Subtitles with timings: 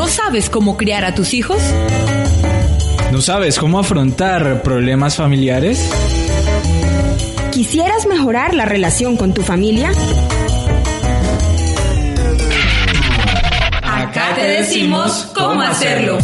[0.00, 1.60] ¿No sabes cómo criar a tus hijos?
[3.12, 5.90] ¿No sabes cómo afrontar problemas familiares?
[7.52, 9.90] ¿Quisieras mejorar la relación con tu familia?
[13.82, 16.18] Acá te decimos cómo hacerlo.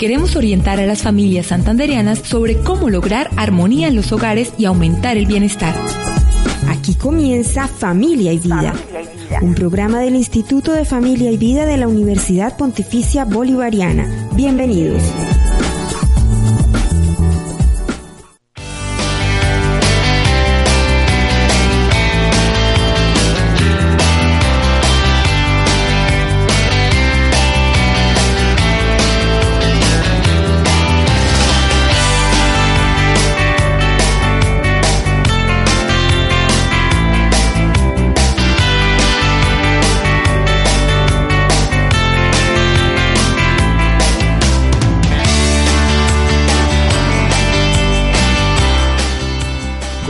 [0.00, 5.18] Queremos orientar a las familias santandereanas sobre cómo lograr armonía en los hogares y aumentar
[5.18, 5.74] el bienestar.
[6.70, 8.72] Aquí comienza Familia y Vida,
[9.42, 14.30] un programa del Instituto de Familia y Vida de la Universidad Pontificia Bolivariana.
[14.32, 15.02] Bienvenidos.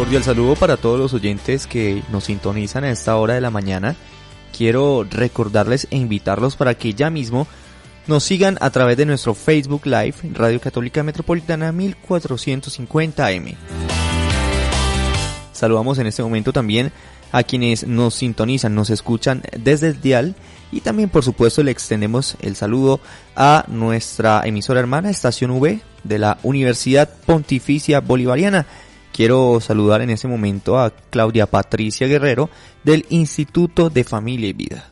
[0.00, 3.96] Cordial saludo para todos los oyentes que nos sintonizan a esta hora de la mañana.
[4.56, 7.46] Quiero recordarles e invitarlos para que ya mismo
[8.06, 13.56] nos sigan a través de nuestro Facebook Live Radio Católica Metropolitana 1450M.
[15.52, 16.92] Saludamos en este momento también
[17.30, 20.34] a quienes nos sintonizan, nos escuchan desde el dial
[20.72, 23.00] y también por supuesto le extendemos el saludo
[23.36, 28.64] a nuestra emisora hermana Estación V de la Universidad Pontificia Bolivariana
[29.12, 32.48] Quiero saludar en este momento a Claudia Patricia Guerrero
[32.84, 34.84] del Instituto de Familia y Vida.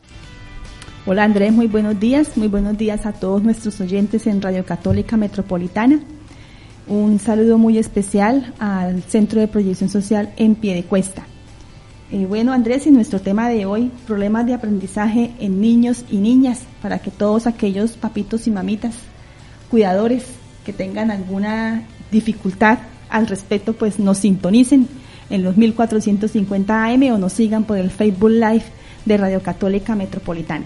[1.05, 5.17] Hola Andrés, muy buenos días, muy buenos días a todos nuestros oyentes en Radio Católica
[5.17, 6.01] Metropolitana.
[6.87, 11.25] Un saludo muy especial al Centro de Proyección Social en Pie de Cuesta.
[12.11, 16.63] Eh, bueno Andrés, y nuestro tema de hoy, problemas de aprendizaje en niños y niñas,
[16.81, 18.95] para que todos aquellos papitos y mamitas,
[19.69, 20.25] cuidadores
[20.65, 24.87] que tengan alguna dificultad al respecto, pues nos sintonicen
[25.29, 28.63] en los 1450 AM o nos sigan por el Facebook Live
[29.05, 30.65] de Radio Católica Metropolitana.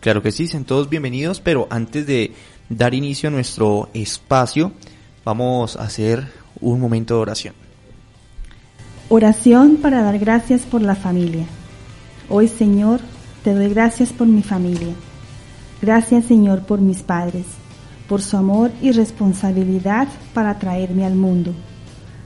[0.00, 2.32] Claro que sí, sean todos bienvenidos, pero antes de
[2.68, 4.72] dar inicio a nuestro espacio,
[5.24, 6.26] vamos a hacer
[6.60, 7.54] un momento de oración.
[9.08, 11.44] Oración para dar gracias por la familia.
[12.28, 13.00] Hoy, Señor,
[13.44, 14.94] te doy gracias por mi familia.
[15.80, 17.44] Gracias, Señor, por mis padres
[18.12, 21.54] por su amor y responsabilidad para traerme al mundo.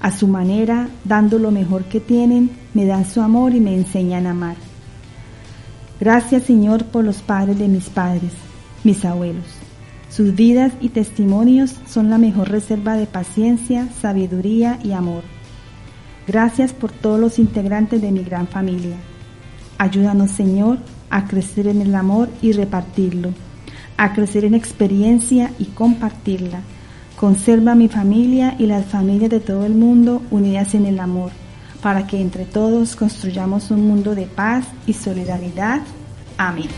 [0.01, 4.27] A su manera, dando lo mejor que tienen, me dan su amor y me enseñan
[4.27, 4.57] a amar.
[6.01, 8.33] Gracias Señor por los padres de mis padres,
[8.83, 9.45] mis abuelos.
[10.11, 15.23] Sus vidas y testimonios son la mejor reserva de paciencia, sabiduría y amor.
[16.27, 18.97] Gracias por todos los integrantes de mi gran familia.
[19.79, 20.79] Ayúdanos Señor
[21.11, 23.46] a crecer en el amor y repartirlo
[23.97, 26.61] a crecer en experiencia y compartirla.
[27.17, 31.31] Conserva mi familia y las familias de todo el mundo unidas en el amor,
[31.83, 35.81] para que entre todos construyamos un mundo de paz y solidaridad.
[36.37, 36.69] Amén.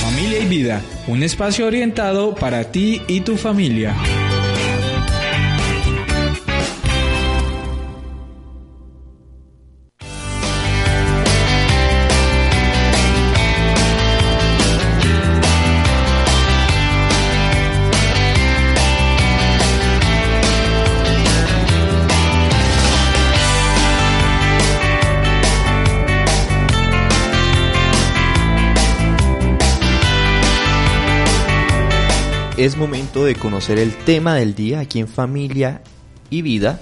[0.00, 3.94] Familia y vida, un espacio orientado para ti y tu familia.
[32.64, 35.82] Es momento de conocer el tema del día aquí en Familia
[36.30, 36.80] y Vida.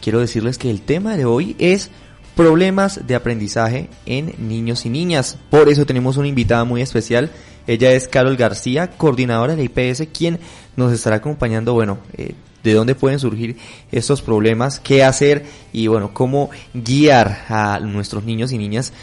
[0.00, 1.90] Quiero decirles que el tema de hoy es
[2.34, 5.36] problemas de aprendizaje en niños y niñas.
[5.50, 7.30] Por eso tenemos una invitada muy especial.
[7.66, 10.38] Ella es Carol García, coordinadora de IPS, quien
[10.76, 12.32] nos estará acompañando, bueno, eh,
[12.64, 13.58] de dónde pueden surgir
[13.92, 15.44] estos problemas, qué hacer
[15.74, 18.94] y bueno, cómo guiar a nuestros niños y niñas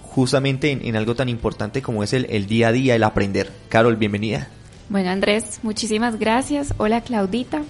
[0.00, 3.50] justamente en, algo tan importante como es el día a día, el aprender.
[3.68, 4.48] Carol, bienvenida.
[4.88, 6.72] Bueno, Andrés, muchísimas gracias.
[6.76, 7.62] Hola, Claudita.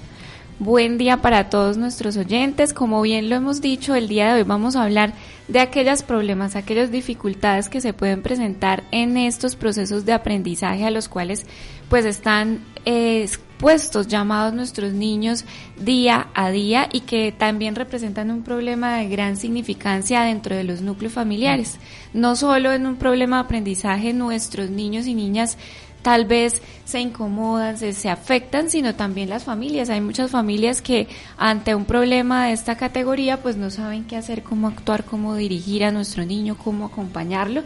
[0.59, 2.75] Buen día para todos nuestros oyentes.
[2.75, 5.15] Como bien lo hemos dicho, el día de hoy vamos a hablar
[5.49, 10.91] de aquellos problemas, aquellas dificultades que se pueden presentar en estos procesos de aprendizaje a
[10.91, 11.47] los cuales
[11.89, 15.45] pues están eh, expuestos, llamados nuestros niños
[15.79, 20.83] día a día y que también representan un problema de gran significancia dentro de los
[20.83, 21.79] núcleos familiares.
[22.13, 25.59] No solo en un problema de aprendizaje, nuestros niños y niñas
[26.07, 29.91] tal vez se incomodan, se, afectan, sino también las familias.
[29.91, 34.45] Hay muchas familias que ante un problema de esta categoría pues no saben qué hacer,
[34.45, 37.65] cómo actuar, cómo dirigir a nuestro niño, cómo acompañarlo.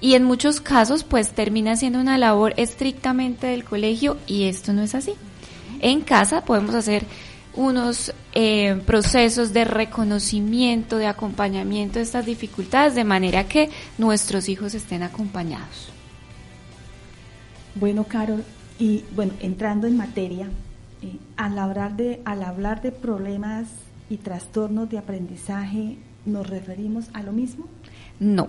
[0.00, 4.80] Y en muchos casos pues termina siendo una labor estrictamente del colegio y esto no
[4.80, 5.12] es así.
[5.80, 7.04] En casa podemos hacer
[7.52, 14.72] unos eh, procesos de reconocimiento, de acompañamiento de estas dificultades, de manera que nuestros hijos
[14.72, 15.93] estén acompañados.
[17.74, 18.44] Bueno, Carol,
[18.78, 20.48] y bueno, entrando en materia,
[21.02, 23.68] eh, al, hablar de, al hablar de problemas
[24.08, 27.66] y trastornos de aprendizaje, ¿nos referimos a lo mismo?
[28.20, 28.48] No.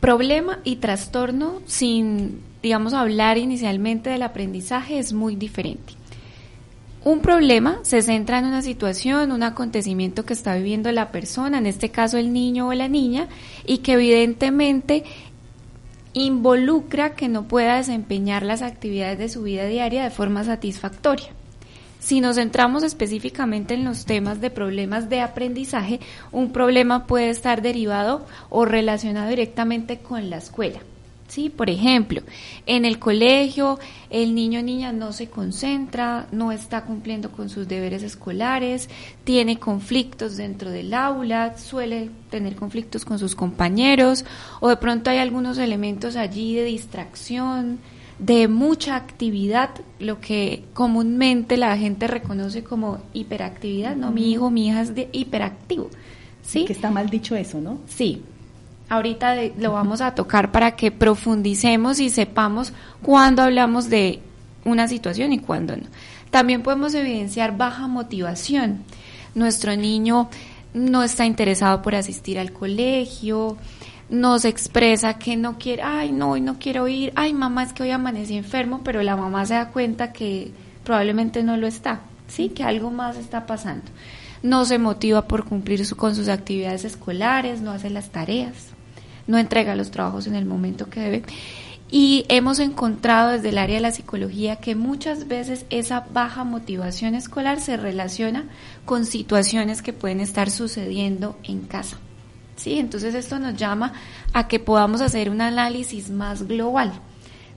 [0.00, 5.94] Problema y trastorno, sin, digamos, hablar inicialmente del aprendizaje, es muy diferente.
[7.04, 11.66] Un problema se centra en una situación, un acontecimiento que está viviendo la persona, en
[11.66, 13.28] este caso el niño o la niña,
[13.66, 15.04] y que evidentemente
[16.14, 21.26] involucra que no pueda desempeñar las actividades de su vida diaria de forma satisfactoria.
[21.98, 26.00] Si nos centramos específicamente en los temas de problemas de aprendizaje,
[26.32, 30.80] un problema puede estar derivado o relacionado directamente con la escuela.
[31.28, 31.50] ¿Sí?
[31.50, 32.22] Por ejemplo,
[32.66, 33.78] en el colegio
[34.10, 38.88] el niño o niña no se concentra, no está cumpliendo con sus deberes escolares,
[39.24, 44.24] tiene conflictos dentro del aula, suele tener conflictos con sus compañeros
[44.60, 47.78] o de pronto hay algunos elementos allí de distracción,
[48.18, 54.12] de mucha actividad, lo que comúnmente la gente reconoce como hiperactividad, ¿no?
[54.12, 55.90] Mi hijo, mi hija es de hiperactivo.
[56.42, 56.66] ¿Sí?
[56.66, 57.78] Que está mal dicho eso, ¿no?
[57.86, 58.22] Sí,
[58.94, 64.20] ahorita lo vamos a tocar para que profundicemos y sepamos cuándo hablamos de
[64.64, 65.84] una situación y cuándo no.
[66.30, 68.82] También podemos evidenciar baja motivación.
[69.34, 70.28] Nuestro niño
[70.72, 73.56] no está interesado por asistir al colegio,
[74.08, 77.84] nos expresa que no quiere, ay, no, hoy no quiero ir, ay, mamá, es que
[77.84, 80.50] hoy amanecí enfermo, pero la mamá se da cuenta que
[80.84, 82.48] probablemente no lo está, ¿sí?
[82.50, 83.84] Que algo más está pasando.
[84.42, 88.73] No se motiva por cumplir con sus actividades escolares, no hace las tareas
[89.26, 91.22] no entrega los trabajos en el momento que debe.
[91.90, 97.14] Y hemos encontrado desde el área de la psicología que muchas veces esa baja motivación
[97.14, 98.46] escolar se relaciona
[98.84, 101.98] con situaciones que pueden estar sucediendo en casa.
[102.56, 102.78] ¿Sí?
[102.78, 103.92] Entonces esto nos llama
[104.32, 106.92] a que podamos hacer un análisis más global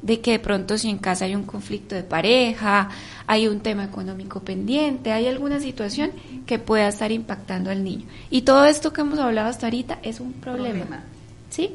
[0.02, 2.90] de que de pronto si en casa hay un conflicto de pareja,
[3.26, 6.12] hay un tema económico pendiente, hay alguna situación
[6.46, 8.06] que pueda estar impactando al niño.
[8.30, 11.04] Y todo esto que hemos hablado hasta ahorita es un problema.
[11.58, 11.72] ¿Sí?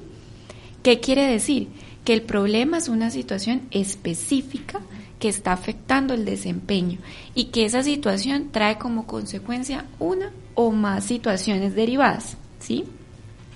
[0.85, 1.67] ¿Qué quiere decir?
[2.05, 4.79] Que el problema es una situación específica
[5.19, 7.01] que está afectando el desempeño
[7.35, 12.85] y que esa situación trae como consecuencia una o más situaciones derivadas, ¿sí?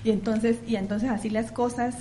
[0.03, 1.95] Y entonces, y entonces así las cosas,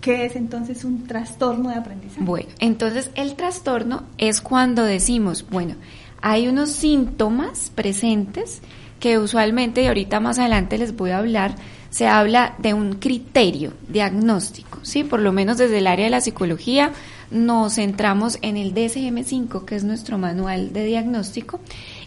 [0.00, 2.22] ¿qué es entonces un trastorno de aprendizaje?
[2.22, 5.74] Bueno, entonces el trastorno es cuando decimos, bueno,
[6.22, 8.60] hay unos síntomas presentes
[9.00, 11.56] que usualmente, y ahorita más adelante les voy a hablar,
[11.90, 15.04] se habla de un criterio diagnóstico, ¿sí?
[15.04, 16.92] Por lo menos desde el área de la psicología
[17.30, 21.60] nos centramos en el DSM-5, que es nuestro manual de diagnóstico,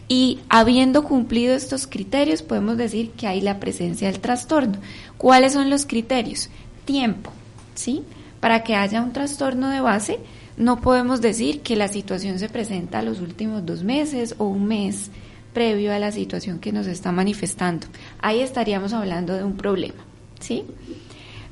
[0.07, 4.79] y habiendo cumplido estos criterios podemos decir que hay la presencia del trastorno.
[5.17, 6.49] ¿Cuáles son los criterios?
[6.85, 7.31] Tiempo,
[7.75, 8.03] ¿sí?
[8.39, 10.19] Para que haya un trastorno de base,
[10.57, 15.09] no podemos decir que la situación se presenta los últimos dos meses o un mes
[15.53, 17.87] previo a la situación que nos está manifestando.
[18.21, 20.03] Ahí estaríamos hablando de un problema,
[20.39, 20.65] ¿sí?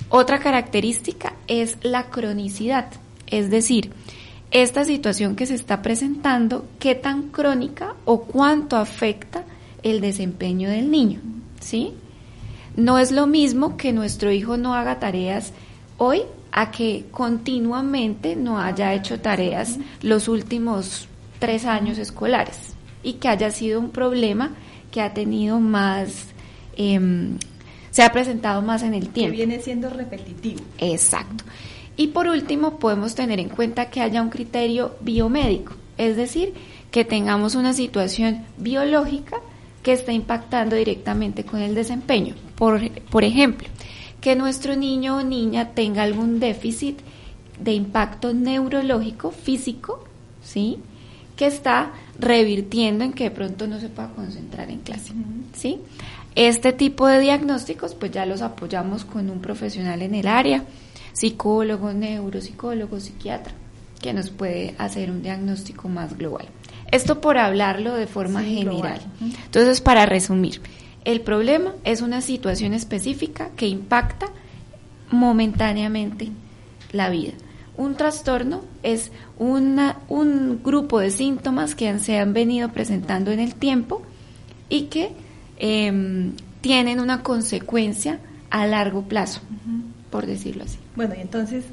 [0.10, 2.88] Otra característica es la cronicidad,
[3.28, 3.92] es decir,
[4.52, 9.46] esta situación que se está presentando, qué tan crónica o cuánto afecta
[9.84, 11.22] el desempeño del niño,
[11.62, 11.94] ¿sí?
[12.76, 15.54] No es lo mismo que nuestro hijo no haga tareas
[15.98, 21.08] hoy a que continuamente no haya hecho tareas los últimos
[21.40, 24.52] tres años escolares y que haya sido un problema
[24.92, 26.28] que ha tenido más,
[26.76, 27.38] em,
[27.90, 29.32] se ha presentado más en el tiempo.
[29.32, 30.62] Que viene siendo repetitivo.
[30.78, 31.44] Exacto.
[31.98, 36.54] Y por último, podemos tener en cuenta que haya un criterio biomédico, es decir,
[36.90, 39.38] que tengamos una situación biológica
[39.84, 42.36] que está impactando directamente con el desempeño.
[42.56, 43.68] Por, por ejemplo,
[44.20, 47.00] que nuestro niño o niña tenga algún déficit
[47.60, 50.04] de impacto neurológico, físico,
[50.44, 50.80] ¿sí?
[51.42, 55.12] Que está revirtiendo en que de pronto no se pueda concentrar en clase,
[55.54, 55.80] ¿sí?
[56.36, 60.66] Este tipo de diagnósticos pues ya los apoyamos con un profesional en el área,
[61.14, 63.56] psicólogo, neuropsicólogo, psiquiatra,
[64.00, 66.46] que nos puede hacer un diagnóstico más global.
[66.92, 69.02] Esto por hablarlo de forma general.
[69.20, 70.62] Entonces, para resumir,
[71.06, 74.28] el problema es una situación específica que impacta
[75.10, 76.30] momentáneamente
[76.92, 77.34] la vida.
[77.78, 83.56] Un trastorno es una, un grupo de síntomas que se han venido presentando en el
[83.56, 84.02] tiempo
[84.70, 85.12] y que
[85.58, 89.42] em, tienen una consecuencia a largo plazo,
[90.10, 90.78] por decirlo así.
[90.96, 91.64] Bueno, y entonces,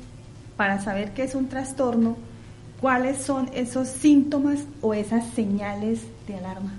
[0.56, 2.16] para saber qué es un trastorno,
[2.80, 6.72] ¿cuáles son esos síntomas o esas señales de alarma?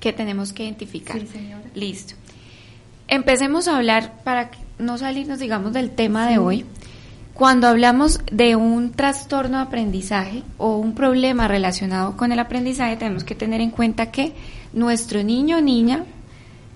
[0.00, 1.20] Que tenemos que identificar.
[1.20, 1.62] Sí, señora.
[1.74, 2.14] Listo.
[3.08, 6.64] Empecemos a hablar para no salirnos, digamos, del tema de hoy.
[7.36, 13.24] Cuando hablamos de un trastorno de aprendizaje o un problema relacionado con el aprendizaje, tenemos
[13.24, 14.32] que tener en cuenta que
[14.72, 16.06] nuestro niño o niña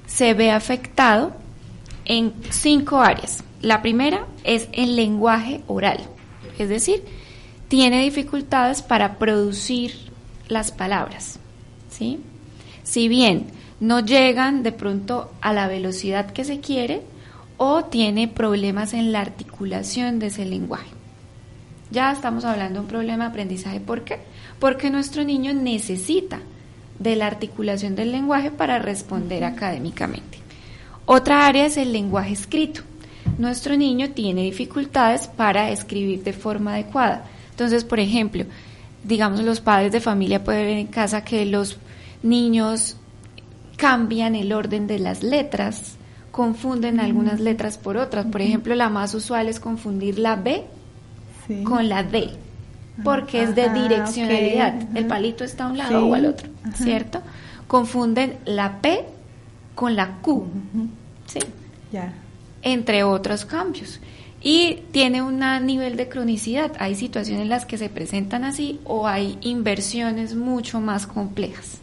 [0.07, 1.33] se ve afectado
[2.05, 3.43] en cinco áreas.
[3.63, 6.01] La primera es el lenguaje oral,
[6.59, 7.05] es decir,
[7.69, 9.95] tiene dificultades para producir
[10.49, 11.39] las palabras,
[11.89, 12.21] ¿sí?
[12.83, 13.47] Si bien
[13.81, 17.01] no llegan de pronto a la velocidad que se quiere
[17.63, 20.89] o tiene problemas en la articulación de ese lenguaje.
[21.91, 23.81] Ya estamos hablando de un problema de aprendizaje.
[23.81, 24.19] ¿Por qué?
[24.59, 26.41] Porque nuestro niño necesita
[26.99, 30.39] de la articulación del lenguaje para responder académicamente.
[31.05, 32.81] Otra área es el lenguaje escrito.
[33.37, 37.27] Nuestro niño tiene dificultades para escribir de forma adecuada.
[37.51, 38.47] Entonces, por ejemplo,
[39.05, 41.77] digamos los padres de familia pueden ver en casa que los
[42.23, 42.97] niños
[43.77, 45.99] cambian el orden de las letras,
[46.31, 48.27] confunden algunas letras por otras.
[48.27, 50.65] Por ejemplo, la más usual es confundir la B
[51.65, 52.31] con la D,
[53.03, 54.97] porque es de direccionalidad.
[54.97, 57.21] El palito está a un lado o al otro, ¿cierto?
[57.67, 59.05] Confunden la P
[59.75, 60.47] con la Q,
[61.27, 61.41] ¿sí?
[61.91, 62.13] Ya.
[62.63, 64.01] Entre otros cambios.
[64.43, 66.73] Y tiene un nivel de cronicidad.
[66.79, 71.79] Hay situaciones en las que se presentan así o hay inversiones mucho más complejas.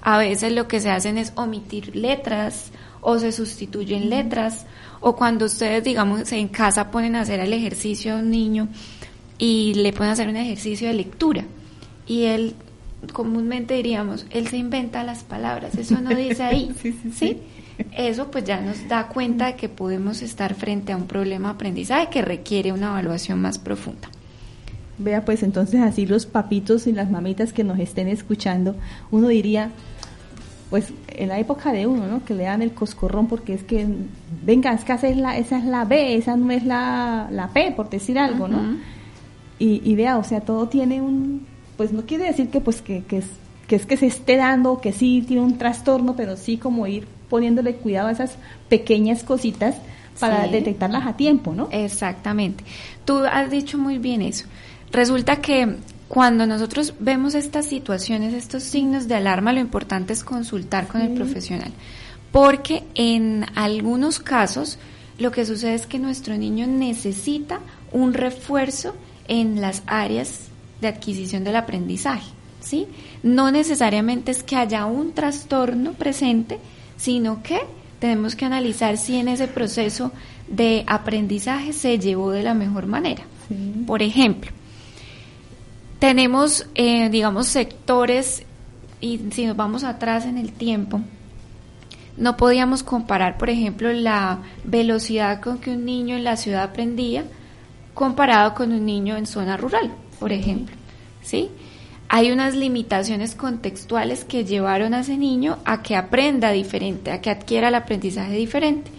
[0.00, 4.66] A veces lo que se hacen es omitir letras o se sustituyen letras
[5.00, 8.68] o cuando ustedes, digamos, en casa ponen a hacer el ejercicio a un niño
[9.38, 11.44] y le pueden hacer un ejercicio de lectura
[12.06, 12.54] y él
[13.12, 16.74] comúnmente diríamos, él se inventa las palabras, eso no dice ahí,
[17.12, 17.38] sí,
[17.92, 21.54] Eso pues ya nos da cuenta de que podemos estar frente a un problema de
[21.54, 24.08] aprendizaje que requiere una evaluación más profunda.
[24.98, 28.74] Vea, pues entonces así los papitos y las mamitas que nos estén escuchando,
[29.12, 29.70] uno diría,
[30.70, 32.24] pues en la época de uno, ¿no?
[32.24, 33.86] Que le dan el coscorrón porque es que,
[34.44, 37.48] venga, es que esa es la, esa es la B, esa no es la, la
[37.48, 38.76] P, por decir algo, ¿no?
[39.58, 41.46] y, y, vea, o sea, todo tiene un,
[41.76, 43.26] pues no quiere decir que pues que, que, es,
[43.66, 47.06] que es que se esté dando, que sí tiene un trastorno, pero sí como ir
[47.28, 48.36] poniéndole cuidado a esas
[48.68, 49.76] pequeñas cositas
[50.20, 51.68] para detectarlas a tiempo, ¿no?
[51.70, 52.64] Exactamente.
[53.04, 54.46] Tú has dicho muy bien eso.
[54.90, 55.76] Resulta que
[56.08, 61.12] cuando nosotros vemos estas situaciones, estos signos de alarma, lo importante es consultar con el
[61.12, 61.70] profesional,
[62.32, 64.78] porque en algunos casos
[65.18, 67.60] lo que sucede es que nuestro niño necesita
[67.92, 68.94] un refuerzo
[69.26, 70.48] en las áreas
[70.80, 72.86] de adquisición del aprendizaje, ¿sí?
[73.22, 76.58] No necesariamente es que haya un trastorno presente,
[76.96, 77.60] sino que
[77.98, 80.12] tenemos que analizar si en ese proceso
[80.48, 83.24] de aprendizaje se llevó de la mejor manera.
[83.86, 84.50] Por ejemplo,
[85.98, 88.44] tenemos, eh, digamos, sectores,
[89.00, 91.00] y si nos vamos atrás en el tiempo,
[92.16, 97.24] no podíamos comparar, por ejemplo, la velocidad con que un niño en la ciudad aprendía
[97.94, 100.74] comparado con un niño en zona rural, por ejemplo.
[101.22, 101.50] ¿Sí?
[102.08, 107.30] Hay unas limitaciones contextuales que llevaron a ese niño a que aprenda diferente, a que
[107.30, 108.90] adquiera el aprendizaje diferente.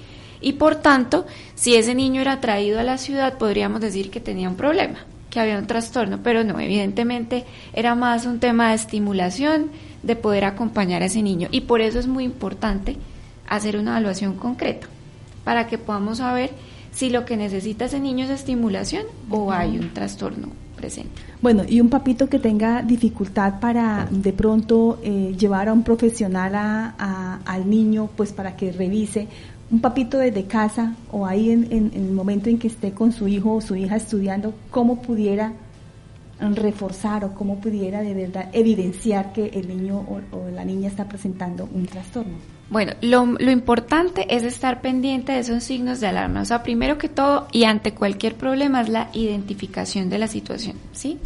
[0.42, 1.26] Y por tanto,
[1.56, 5.40] si ese niño era traído a la ciudad, podríamos decir que tenía un problema que
[5.40, 9.68] había un trastorno, pero no, evidentemente era más un tema de estimulación,
[10.04, 11.50] de poder acompañar a ese niño.
[11.52, 12.98] Y por eso es muy importante
[13.48, 14.88] hacer una evaluación concreta,
[15.44, 16.52] para que podamos saber
[16.92, 21.22] si lo que necesita ese niño es estimulación o hay un trastorno presente.
[21.42, 26.56] Bueno, y un papito que tenga dificultad para de pronto eh, llevar a un profesional
[26.56, 29.28] a, al niño, pues para que revise,
[29.72, 33.54] un papito desde casa o ahí en, el momento en que esté con su hijo
[33.56, 35.54] o su hija estudiando, cómo pudiera
[36.40, 41.68] reforzar o cómo pudiera de verdad evidenciar que el niño o, la niña está presentando
[41.72, 42.38] un trastorno?
[42.70, 46.42] Bueno, lo, lo, importante es estar pendiente de esos signos de alarma.
[46.42, 50.78] O sea, primero que todo y ante cualquier problema es la identificación de la situación,
[50.94, 51.18] ¿sí?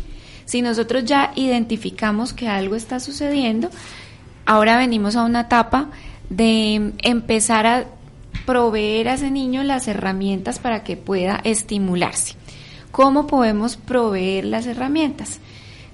[0.45, 3.69] Si nosotros ya identificamos que algo está sucediendo,
[4.45, 5.89] ahora venimos a una etapa
[6.29, 7.85] de empezar a
[8.45, 12.35] proveer a ese niño las herramientas para que pueda estimularse.
[12.91, 15.39] ¿Cómo podemos proveer las herramientas?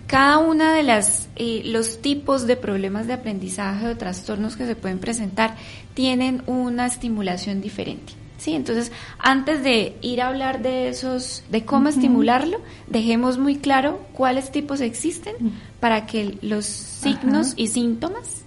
[0.07, 4.75] Cada una de las eh, los tipos de problemas de aprendizaje o trastornos que se
[4.75, 5.55] pueden presentar
[5.93, 8.13] tienen una estimulación diferente.
[8.39, 13.99] Sí, entonces antes de ir a hablar de esos, de cómo estimularlo, dejemos muy claro
[14.13, 15.35] cuáles tipos existen
[15.79, 18.38] para que los signos y síntomas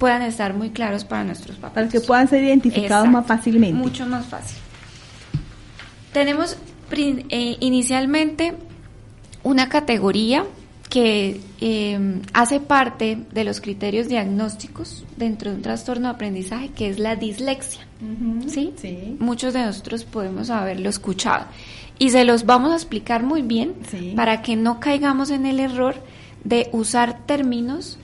[0.00, 1.74] puedan estar muy claros para nuestros papás.
[1.74, 3.76] Para que puedan ser identificados más fácilmente.
[3.76, 4.56] Mucho más fácil.
[6.14, 6.56] Tenemos
[6.90, 8.54] eh, inicialmente
[9.42, 10.46] una categoría
[10.88, 16.88] que em, hace parte de los criterios diagnósticos dentro de un trastorno de aprendizaje, que
[16.88, 17.86] es la dislexia.
[18.48, 18.72] ¿sí?
[19.18, 21.44] Muchos de nosotros podemos haberlo escuchado.
[21.98, 23.74] Y se los vamos a explicar muy bien
[24.16, 25.94] para que no caigamos en el error
[26.42, 27.98] de usar términos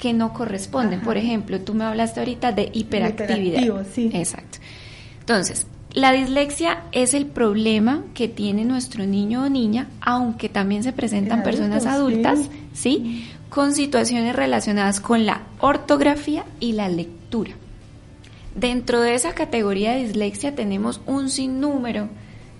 [0.00, 1.02] que no corresponden.
[1.02, 3.86] Por ejemplo, tú me hablaste ahorita de hiperactividad.
[3.92, 4.10] Sí.
[4.12, 4.58] Exacto.
[5.20, 10.92] Entonces, la dislexia es el problema que tiene nuestro niño o niña, aunque también se
[10.92, 13.28] presentan personas adultas, sí.
[13.50, 17.52] Con situaciones relacionadas con la ortografía y la lectura.
[18.54, 22.08] Dentro de esa categoría de dislexia tenemos un sinnúmero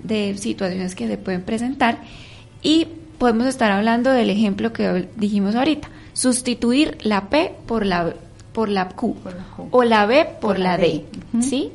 [0.02, 2.00] de situaciones que se pueden presentar
[2.62, 5.88] y podemos estar hablando del ejemplo que dijimos ahorita,
[6.20, 8.14] sustituir la P por la
[8.52, 9.16] por la Q,
[9.70, 11.06] o la B por, la, D,
[11.40, 11.70] ¿sí?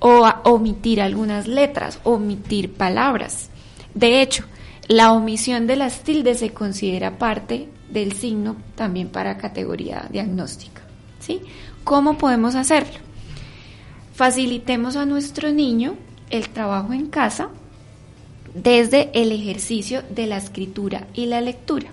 [0.00, 3.48] o omitir algunas letras, omitir palabras.
[3.94, 4.44] De hecho,
[4.88, 10.82] la omisión de las tildes se considera parte del signo también para categoría diagnóstica.
[11.20, 11.40] ¿sí?
[11.84, 12.98] ¿Cómo podemos hacerlo?
[14.12, 15.94] Facilitemos a nuestro niño
[16.30, 17.48] el trabajo en casa
[18.54, 21.90] desde el ejercicio de la escritura y la lectura.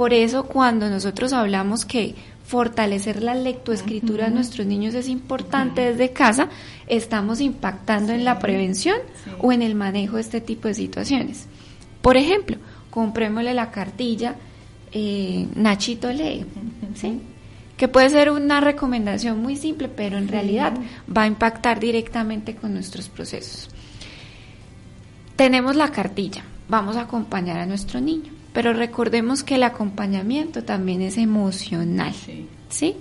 [0.00, 2.14] Por eso cuando nosotros hablamos que
[2.46, 6.48] fortalecer la lectoescritura de nuestros niños es importante desde casa,
[6.86, 8.96] estamos impactando en la prevención
[9.42, 11.48] o en el manejo de este tipo de situaciones.
[12.00, 12.56] Por ejemplo,
[12.88, 14.36] comprémosle la cartilla
[14.90, 16.46] eh, Nachito lee,
[16.94, 17.20] ¿sí?
[17.76, 20.72] que puede ser una recomendación muy simple, pero en realidad
[21.14, 23.68] va a impactar directamente con nuestros procesos.
[25.36, 28.39] Tenemos la cartilla, vamos a acompañar a nuestro niño.
[28.52, 32.14] Pero recordemos que el acompañamiento también es emocional,
[32.68, 32.96] sí.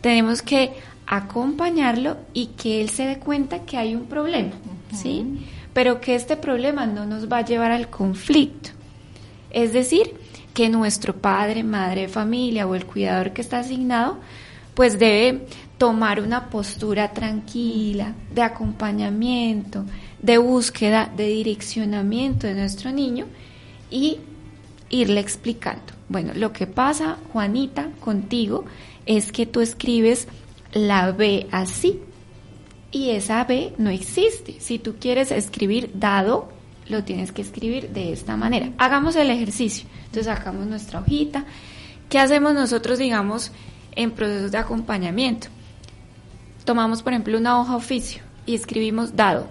[0.00, 0.72] Tenemos que
[1.06, 4.52] acompañarlo y que él se dé cuenta que hay un problema,
[4.94, 5.46] ¿sí?
[5.74, 8.70] Pero que este problema no nos va a llevar al conflicto.
[9.50, 10.14] Es decir,
[10.54, 14.18] que nuestro padre, madre de familia o el cuidador que está asignado,
[14.74, 15.46] pues debe
[15.78, 19.84] tomar una postura tranquila, de acompañamiento,
[20.20, 23.26] de búsqueda, de direccionamiento de nuestro niño
[23.90, 24.18] y
[24.90, 25.94] irle explicando.
[26.08, 28.64] Bueno, lo que pasa, Juanita, contigo,
[29.06, 30.28] es que tú escribes
[30.72, 32.00] la B así
[32.92, 34.56] y esa B no existe.
[34.60, 36.50] Si tú quieres escribir dado,
[36.88, 38.72] lo tienes que escribir de esta manera.
[38.78, 39.88] Hagamos el ejercicio.
[40.06, 41.44] Entonces sacamos nuestra hojita.
[42.08, 43.52] ¿Qué hacemos nosotros, digamos,
[43.94, 45.46] en procesos de acompañamiento?
[46.64, 49.46] Tomamos, por ejemplo, una hoja oficio y escribimos dado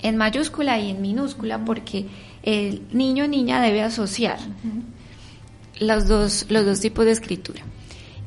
[0.00, 2.06] en mayúscula y en minúscula porque
[2.42, 4.38] el niño o niña debe asociar
[5.78, 7.62] los, dos, los dos tipos de escritura.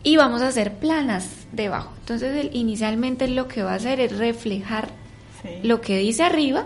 [0.03, 1.91] Y vamos a hacer planas debajo.
[1.99, 4.89] Entonces, inicialmente lo que va a hacer es reflejar
[5.63, 6.65] lo que dice arriba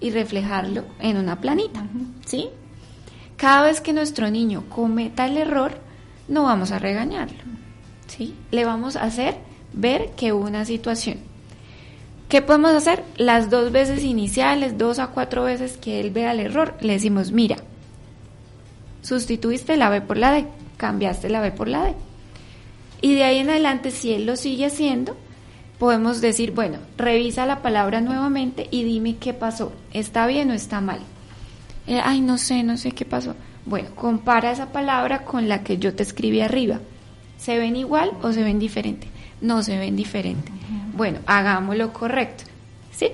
[0.00, 1.86] y reflejarlo en una planita.
[2.26, 2.48] ¿Sí?
[3.36, 5.78] Cada vez que nuestro niño cometa el error,
[6.28, 7.38] no vamos a regañarlo.
[8.06, 8.34] ¿Sí?
[8.50, 9.36] Le vamos a hacer
[9.72, 11.31] ver que hubo una situación
[12.32, 13.04] ¿Qué podemos hacer?
[13.18, 17.30] Las dos veces iniciales, dos a cuatro veces que él vea el error, le decimos,
[17.30, 17.56] mira,
[19.02, 20.46] sustituiste la B por la D,
[20.78, 21.94] cambiaste la B por la D.
[23.02, 25.14] Y de ahí en adelante, si él lo sigue haciendo,
[25.78, 30.80] podemos decir, bueno, revisa la palabra nuevamente y dime qué pasó, está bien o está
[30.80, 31.00] mal.
[31.86, 33.36] Eh, ay, no sé, no sé qué pasó.
[33.66, 36.80] Bueno, compara esa palabra con la que yo te escribí arriba.
[37.36, 39.11] ¿Se ven igual o se ven diferente?
[39.42, 40.50] No se ven diferente.
[40.96, 42.44] Bueno, hagámoslo correcto.
[42.92, 43.10] ¿Sí?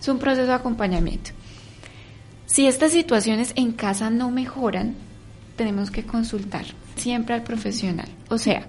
[0.00, 1.30] Es un proceso de acompañamiento.
[2.46, 4.94] Si estas situaciones en casa no mejoran,
[5.56, 6.64] tenemos que consultar
[6.96, 8.08] siempre al profesional.
[8.28, 8.66] O sea,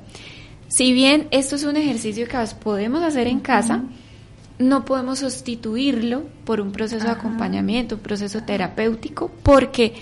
[0.68, 3.84] si bien esto es un ejercicio que podemos hacer en casa,
[4.60, 9.94] no podemos sustituirlo por un proceso de acompañamiento, un proceso terapéutico, porque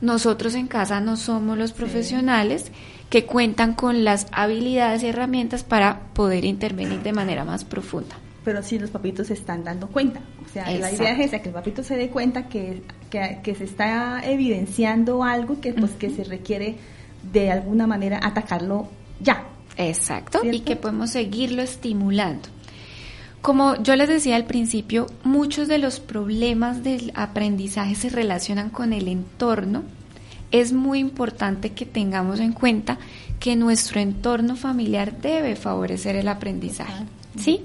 [0.00, 2.70] nosotros en casa no somos los profesionales
[3.14, 8.16] que cuentan con las habilidades y herramientas para poder intervenir de manera más profunda.
[8.44, 10.18] Pero sí los papitos se están dando cuenta.
[10.44, 13.62] O sea, la idea es esa, que el papito se dé cuenta que, que, se
[13.62, 16.74] está evidenciando algo que, pues, que se requiere
[17.32, 18.88] de alguna manera atacarlo
[19.20, 19.46] ya.
[19.76, 22.48] Exacto, y que podemos seguirlo estimulando.
[23.42, 28.92] Como yo les decía al principio, muchos de los problemas del aprendizaje se relacionan con
[28.92, 29.84] el entorno.
[30.54, 32.96] Es muy importante que tengamos en cuenta
[33.40, 37.64] que nuestro entorno familiar debe favorecer el aprendizaje, ¿sí?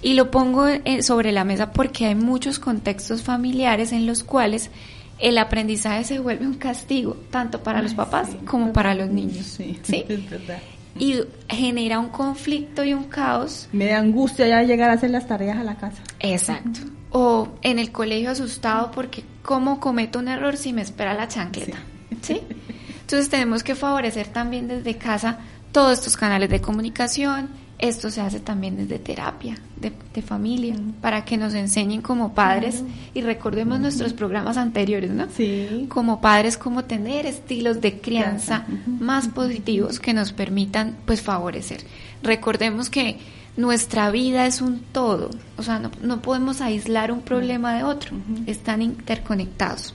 [0.00, 4.70] Y lo pongo eh, sobre la mesa porque hay muchos contextos familiares en los cuales
[5.18, 9.44] el aprendizaje se vuelve un castigo, tanto para los papás como para los niños.
[9.44, 10.02] Sí, ¿sí?
[10.08, 10.58] es verdad
[10.98, 13.68] y genera un conflicto y un caos.
[13.72, 16.02] Me da angustia ya llegar a hacer las tareas a la casa.
[16.20, 16.80] Exacto.
[17.10, 21.76] O en el colegio asustado porque cómo cometo un error si me espera la chancleta.
[21.76, 21.95] ¿Sí?
[22.10, 25.38] Entonces tenemos que favorecer también desde casa
[25.72, 31.36] todos estos canales de comunicación, esto se hace también desde terapia de, familia, para que
[31.36, 35.26] nos enseñen como padres y recordemos nuestros programas anteriores, ¿no?
[35.36, 35.84] Sí.
[35.90, 38.64] Como padres, cómo tener estilos de crianza
[38.98, 41.82] más positivos que nos permitan, pues, favorecer.
[42.22, 43.18] Recordemos que
[43.58, 48.16] nuestra vida es un todo, o sea, no, no podemos aislar un problema de otro,
[48.46, 49.94] están interconectados.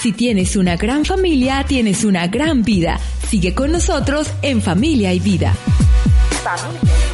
[0.00, 3.00] Si tienes una gran familia, tienes una gran vida.
[3.26, 5.54] Sigue con nosotros en Familia y Vida.
[6.44, 7.13] Familia.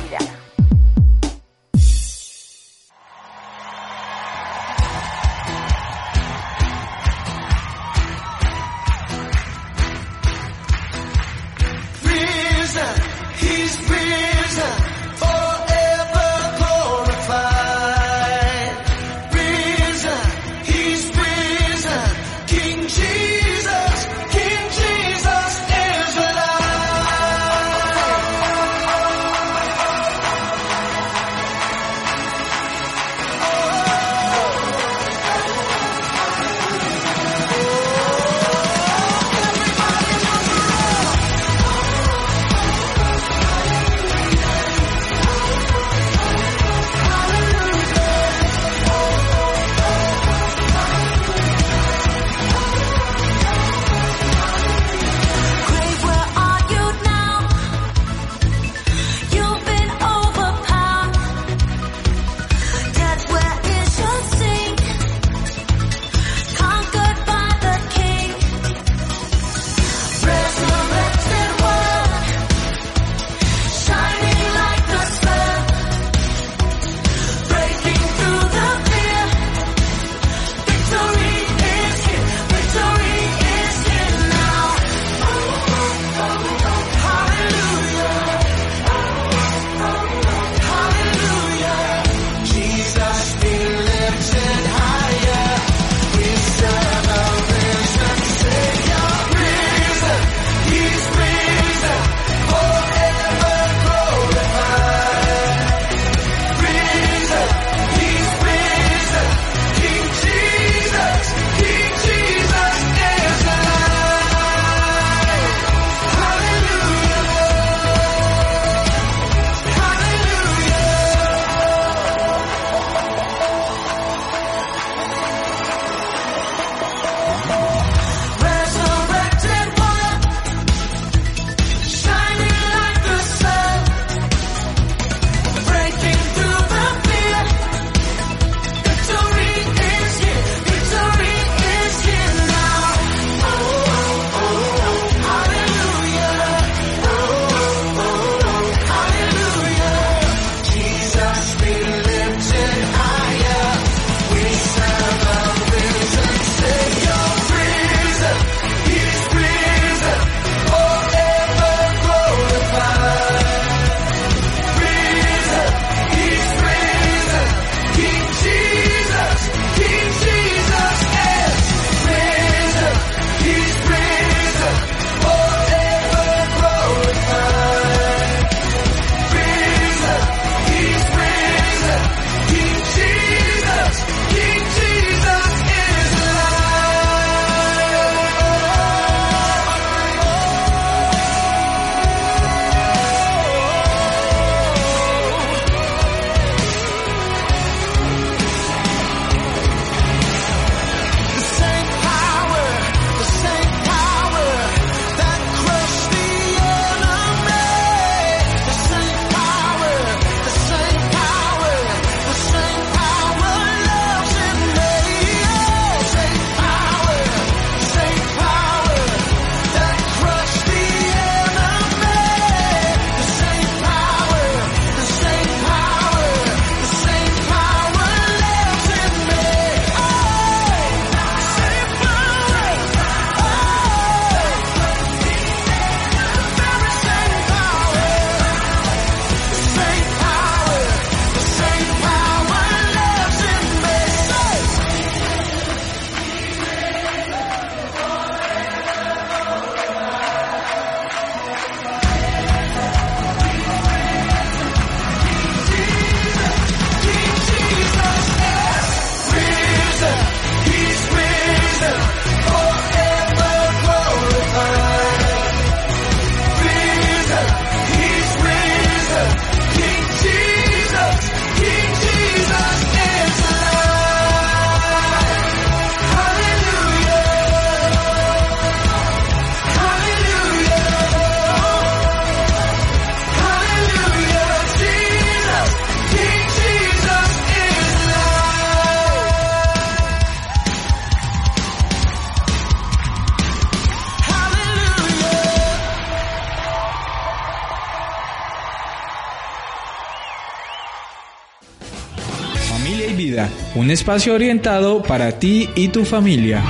[303.90, 306.62] Un espacio orientado para ti y tu familia.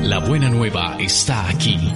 [0.00, 1.92] La buena nueva está aquí.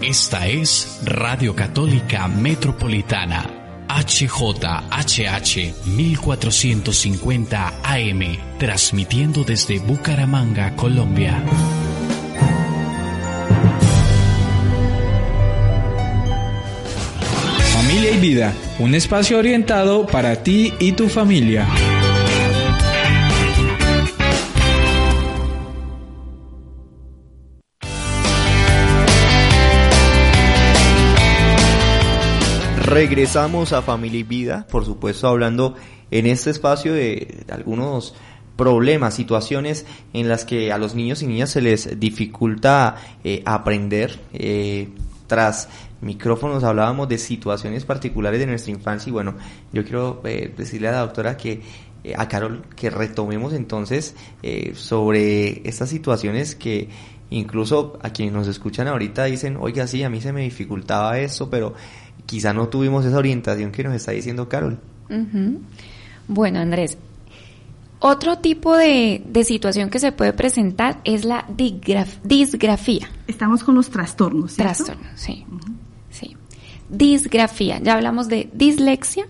[0.00, 3.50] Esta es Radio Católica Metropolitana,
[3.88, 11.42] HJHH 1450 AM, transmitiendo desde Bucaramanga, Colombia.
[18.78, 21.68] Un espacio orientado para ti y tu familia.
[32.86, 35.74] Regresamos a Familia y Vida, por supuesto hablando
[36.10, 38.14] en este espacio de, algunos
[38.56, 39.84] problemas, situaciones
[40.14, 44.18] en las que a los niños y niñas se les dificulta eh, aprender.
[44.32, 44.88] Eh,
[45.26, 45.68] tras
[46.00, 49.34] micrófonos hablábamos de situaciones particulares de nuestra infancia y bueno,
[49.72, 51.62] yo quiero eh, decirle a la doctora que
[52.16, 54.14] a Carol que retomemos entonces
[54.74, 56.90] sobre estas situaciones que
[57.30, 61.50] incluso a quienes nos escuchan ahorita dicen, oiga, sí, a mí se me dificultaba eso,
[61.50, 61.74] pero
[62.26, 64.78] quizá no tuvimos esa orientación que nos está diciendo Carol.
[66.28, 66.96] Bueno, Andrés,
[68.06, 73.08] otro tipo de, situación que se puede presentar es la disgrafía.
[73.26, 74.52] Estamos con los trastornos.
[74.52, 74.84] ¿cierto?
[74.84, 75.46] Trastornos, sí.
[76.10, 76.36] sí.
[76.90, 77.80] Disgrafía.
[77.82, 79.26] Ya hablamos de dislexia,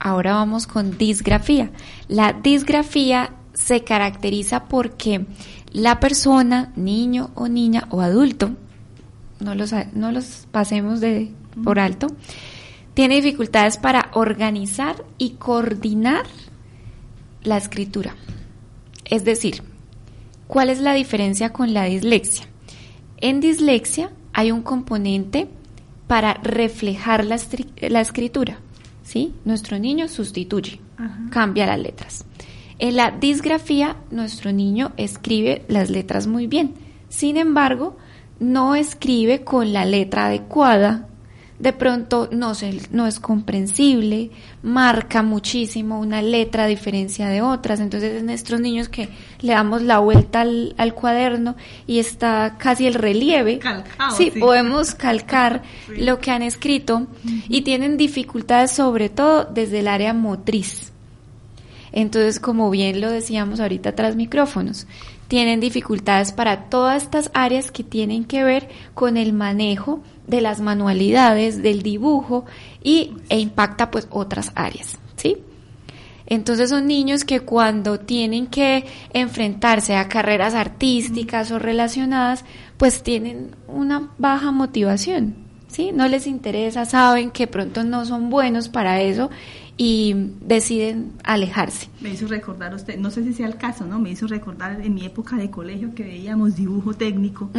[0.00, 1.70] ahora vamos con disgrafía.
[2.08, 5.24] La disgrafía se caracteriza porque
[5.70, 8.50] la persona, niño o niña o adulto,
[9.38, 11.30] no los, no los pasemos de
[11.62, 12.08] por alto,
[12.94, 16.26] tiene dificultades para organizar y coordinar
[17.46, 18.14] la escritura.
[19.04, 19.62] Es decir,
[20.46, 22.46] ¿cuál es la diferencia con la dislexia?
[23.18, 25.48] En dislexia hay un componente
[26.06, 27.36] para reflejar la,
[28.00, 28.58] escritura.
[29.02, 29.32] ¿sí?
[29.44, 30.80] Nuestro niño sustituye,
[31.30, 32.24] cambia las letras.
[32.78, 36.74] En la disgrafía, nuestro niño escribe las letras muy bien.
[37.08, 37.96] Sin embargo,
[38.38, 41.08] no escribe con la letra adecuada
[41.58, 44.30] de pronto no, se, no es comprensible,
[44.62, 47.80] marca muchísimo una letra a diferencia de otras.
[47.80, 49.08] Entonces, en nuestros niños que
[49.40, 53.60] le damos la vuelta al, cuaderno y está casi el relieve,
[54.16, 57.06] sí, podemos calcar lo que han escrito
[57.48, 60.92] y tienen dificultades sobre todo desde el área motriz.
[61.92, 64.86] Entonces, como bien lo decíamos ahorita tras micrófonos,
[65.28, 70.60] tienen dificultades para todas estas áreas que tienen que ver con el manejo de las
[70.60, 72.44] manualidades, del dibujo
[72.82, 75.38] y, e impacta pues otras áreas, ¿sí?
[76.26, 82.44] Entonces son niños que cuando tienen que enfrentarse a carreras artísticas o relacionadas,
[82.76, 85.36] pues tienen una baja motivación,
[85.68, 85.92] ¿sí?
[85.92, 89.30] No les interesa, saben que pronto no son buenos para eso
[89.78, 91.88] y deciden alejarse.
[92.00, 93.98] Me hizo recordar usted, no sé si sea el caso, ¿no?
[93.98, 97.50] Me hizo recordar en mi época de colegio que veíamos dibujo técnico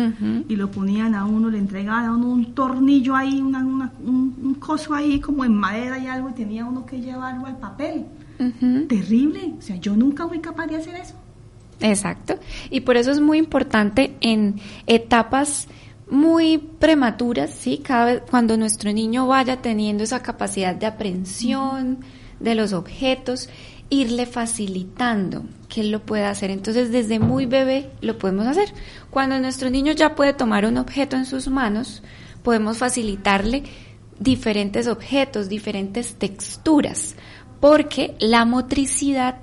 [0.47, 4.95] y lo ponían a uno, le entregaban a uno un tornillo ahí, una, un, coso
[4.95, 8.06] ahí como en madera y algo y tenía uno que llevarlo al papel.
[8.88, 11.13] Terrible, o sea, yo nunca fui capaz de hacer eso.
[11.80, 12.39] Exacto,
[12.71, 14.56] y por eso es muy importante en
[14.88, 15.67] etapas
[16.10, 17.80] muy prematuras, ¿sí?
[17.80, 22.00] Cada vez cuando nuestro niño vaya teniendo esa capacidad de aprehensión
[22.39, 23.50] de los objetos,
[23.89, 26.52] irle facilitando que él lo pueda hacer.
[26.52, 28.74] Entonces, desde muy bebé lo podemos hacer.
[29.10, 32.04] Cuando nuestro niño ya puede tomar un objeto en sus manos,
[32.43, 33.63] podemos facilitarle
[34.20, 37.15] diferentes objetos, diferentes texturas,
[37.60, 39.38] porque la motricidad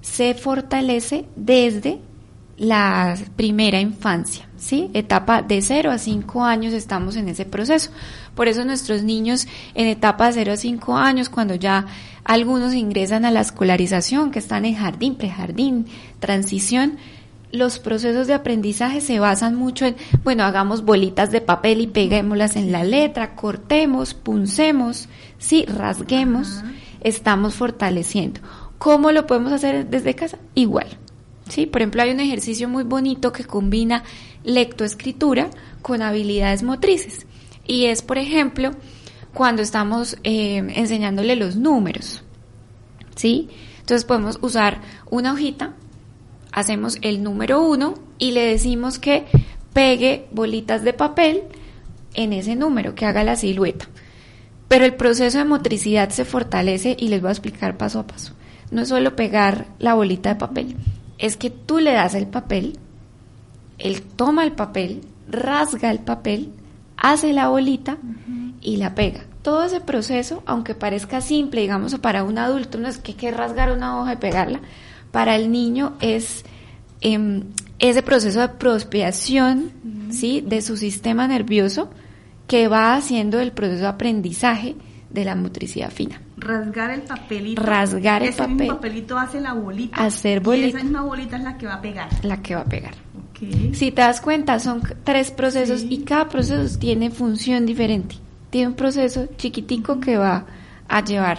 [0.00, 2.00] se fortalece desde
[2.60, 4.90] la primera infancia, ¿sí?
[4.92, 7.90] Etapa de 0 a 5 años estamos en ese proceso.
[8.34, 11.86] Por eso nuestros niños en etapa de 0 a 5 años, cuando ya
[12.22, 15.86] algunos ingresan a la escolarización, que están en jardín, prejardín,
[16.18, 16.98] transición,
[17.50, 22.56] los procesos de aprendizaje se basan mucho en, bueno, hagamos bolitas de papel y peguémoslas
[22.56, 26.62] en la letra, cortemos, puncemos, sí, rasguemos,
[27.00, 28.42] estamos fortaleciendo.
[28.76, 30.38] ¿Cómo lo podemos hacer desde casa?
[30.54, 30.88] Igual,
[31.50, 31.66] ¿sí?
[31.66, 34.04] Por ejemplo, hay un ejercicio muy bonito que combina
[34.44, 35.50] lectoescritura
[35.82, 37.26] con habilidades motrices.
[37.66, 38.72] Y es, por ejemplo,
[39.34, 42.22] cuando estamos eh, enseñándole los números.
[43.16, 43.48] ¿Sí?
[43.80, 45.74] Entonces podemos usar una hojita,
[46.52, 49.26] hacemos el número uno y le decimos que
[49.72, 51.42] pegue bolitas de papel
[52.14, 53.88] en ese número, que haga la silueta.
[54.68, 58.34] Pero el proceso de motricidad se fortalece y les voy a explicar paso a paso.
[58.70, 60.76] No es solo pegar la bolita de papel,
[61.20, 62.78] es que tú le das el papel,
[63.78, 66.52] él toma el papel, rasga el papel
[67.00, 67.98] hace la bolita
[68.60, 69.24] y la pega.
[69.42, 73.30] Todo ese proceso, aunque parezca simple, digamos, para un adulto, no es que hay que
[73.30, 74.60] rasgar una hoja y pegarla,
[75.10, 76.44] para el niño es
[77.00, 77.44] em,
[77.78, 79.72] ese proceso de prospiración,
[80.10, 80.42] ¿sí?
[80.46, 81.90] De su sistema nervioso
[82.46, 84.76] que va haciendo el proceso de aprendizaje
[85.08, 86.20] de la motricidad fina.
[86.40, 87.62] Rasgar el papelito.
[87.62, 88.56] Rasgar el ese papel.
[88.56, 89.96] mismo papelito hace la bolita.
[90.04, 90.68] Hacer Y bolita.
[90.78, 92.08] esa misma bolita es la que va a pegar.
[92.24, 92.94] La que va a pegar.
[93.30, 93.74] Ok.
[93.74, 95.88] Si te das cuenta, son tres procesos Sí.
[95.90, 98.16] y cada proceso tiene función diferente.
[98.50, 100.44] Tiene un proceso chiquitico que va
[100.88, 101.38] a llevar.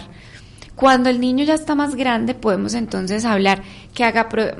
[0.74, 3.62] Cuando el niño ya está más grande, podemos entonces hablar
[3.94, 4.56] que haga pro-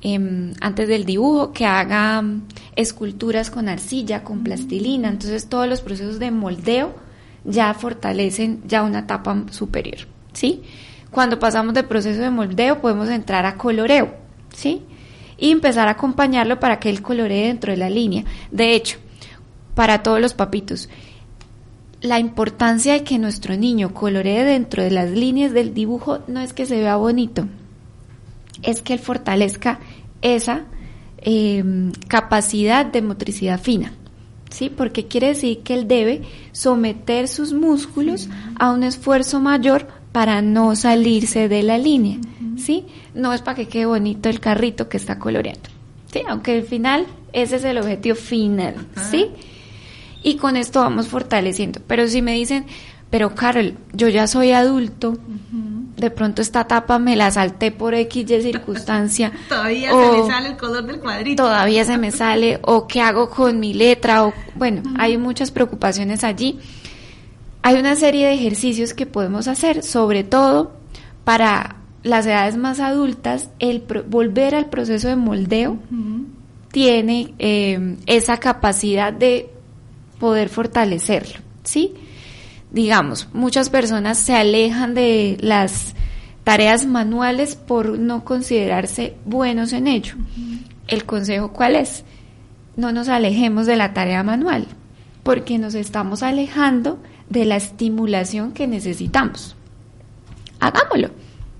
[0.00, 2.42] em, antes del dibujo, que haga mm,
[2.76, 5.08] esculturas con arcilla, con plastilina.
[5.08, 6.94] Entonces todos los procesos de moldeo
[7.44, 9.98] ya fortalecen ya una etapa superior,
[10.32, 10.62] ¿sí?
[11.10, 14.14] Cuando pasamos del proceso de moldeo podemos entrar a coloreo,
[14.54, 14.82] ¿sí?
[15.38, 18.24] Y empezar a acompañarlo para que él coloree dentro de la línea.
[18.50, 18.98] De hecho,
[19.74, 20.88] para todos los papitos,
[22.00, 26.52] la importancia de que nuestro niño coloree dentro de las líneas del dibujo no es
[26.52, 27.46] que se vea bonito,
[28.62, 29.80] es que él fortalezca
[30.22, 30.64] esa
[31.18, 31.64] eh,
[32.08, 33.92] capacidad de motricidad fina.
[34.50, 34.70] ¿Sí?
[34.70, 40.74] Porque quiere decir que él debe someter sus músculos a un esfuerzo mayor para no
[40.74, 42.18] salirse de la línea.
[42.56, 42.86] ¿Sí?
[43.14, 45.68] No es para que quede bonito el carrito que está coloreando.
[46.12, 46.22] ¿Sí?
[46.26, 48.74] Aunque al final ese es el objetivo final.
[49.10, 49.26] ¿Sí?
[50.22, 51.80] Y con esto vamos fortaleciendo.
[51.86, 52.66] Pero si me dicen,
[53.10, 55.16] pero Carol, yo ya soy adulto,
[55.98, 59.32] de pronto esta etapa me la salté por X y circunstancia.
[59.48, 61.42] Todavía o se me sale el color del cuadrito.
[61.42, 66.24] Todavía se me sale, o qué hago con mi letra, o bueno, hay muchas preocupaciones
[66.24, 66.58] allí.
[67.62, 70.72] Hay una serie de ejercicios que podemos hacer, sobre todo
[71.24, 75.76] para las edades más adultas, el pro- volver al proceso de moldeo
[76.70, 79.50] tiene eh, esa capacidad de
[80.20, 81.94] poder fortalecerlo, ¿sí?
[82.70, 85.94] Digamos, muchas personas se alejan de las
[86.44, 90.14] tareas manuales por no considerarse buenos en ello.
[90.86, 92.04] ¿El consejo cuál es?
[92.76, 94.66] No nos alejemos de la tarea manual,
[95.22, 96.98] porque nos estamos alejando
[97.28, 99.56] de la estimulación que necesitamos.
[100.60, 101.10] Hagámoslo.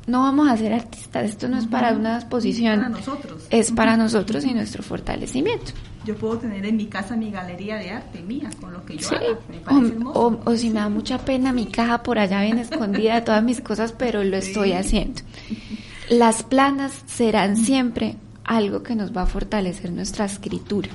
[0.06, 3.46] No vamos a ser artistas, esto no es para una exposición, Para nosotros.
[3.50, 5.72] es para nosotros y nuestro fortalecimiento.
[6.08, 9.08] Yo puedo tener en mi casa mi galería de arte mía, con lo que yo
[9.10, 9.14] Sí.
[9.14, 9.38] haga.
[9.50, 10.20] Me parece O, hermoso.
[10.20, 13.44] o- o si me da mucha pena mi caja por allá bien escondida de todas
[13.44, 15.20] mis cosas, pero lo estoy haciendo.
[16.08, 20.88] Las planas serán siempre algo que nos va a fortalecer nuestra escritura.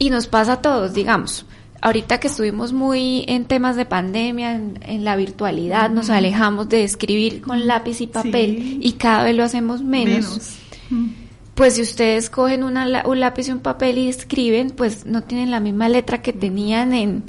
[0.00, 1.46] Y nos pasa a todos, digamos.
[1.80, 6.82] Ahorita que estuvimos muy en temas de pandemia, en, en la virtualidad, nos alejamos de
[6.82, 8.80] escribir con lápiz y papel Sí.
[8.82, 10.58] y cada vez lo hacemos menos.
[10.90, 11.18] Menos.
[11.58, 15.50] Pues si ustedes cogen una un lápiz y un papel y escriben, pues no tienen
[15.50, 17.24] la misma letra que tenían en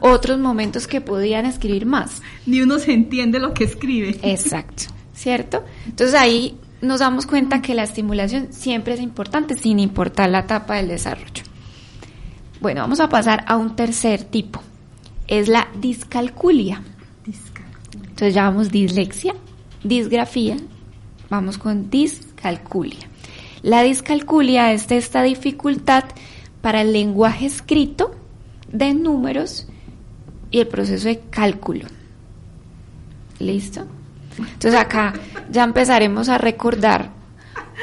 [0.00, 2.22] otros momentos que podían escribir más.
[2.46, 4.16] Ni uno se entiende lo que escribe.
[4.22, 5.64] Exacto, ¿cierto?
[5.86, 10.76] Entonces ahí nos damos cuenta que la estimulación siempre es importante sin importar la etapa
[10.76, 11.42] del desarrollo.
[12.60, 14.62] Bueno, vamos a pasar a un tercer tipo.
[15.26, 16.80] Es la discalculia.
[17.92, 19.34] Entonces ya vamos dislexia,
[19.82, 20.58] disgrafía,
[21.28, 23.08] vamos con discalculia.
[23.64, 26.04] La discalculia es esta dificultad
[26.60, 28.14] para el lenguaje escrito
[28.70, 29.66] de números
[30.50, 31.86] y el proceso de cálculo.
[33.38, 33.86] ¿Listo?
[34.36, 35.14] Entonces acá
[35.50, 37.08] ya empezaremos a recordar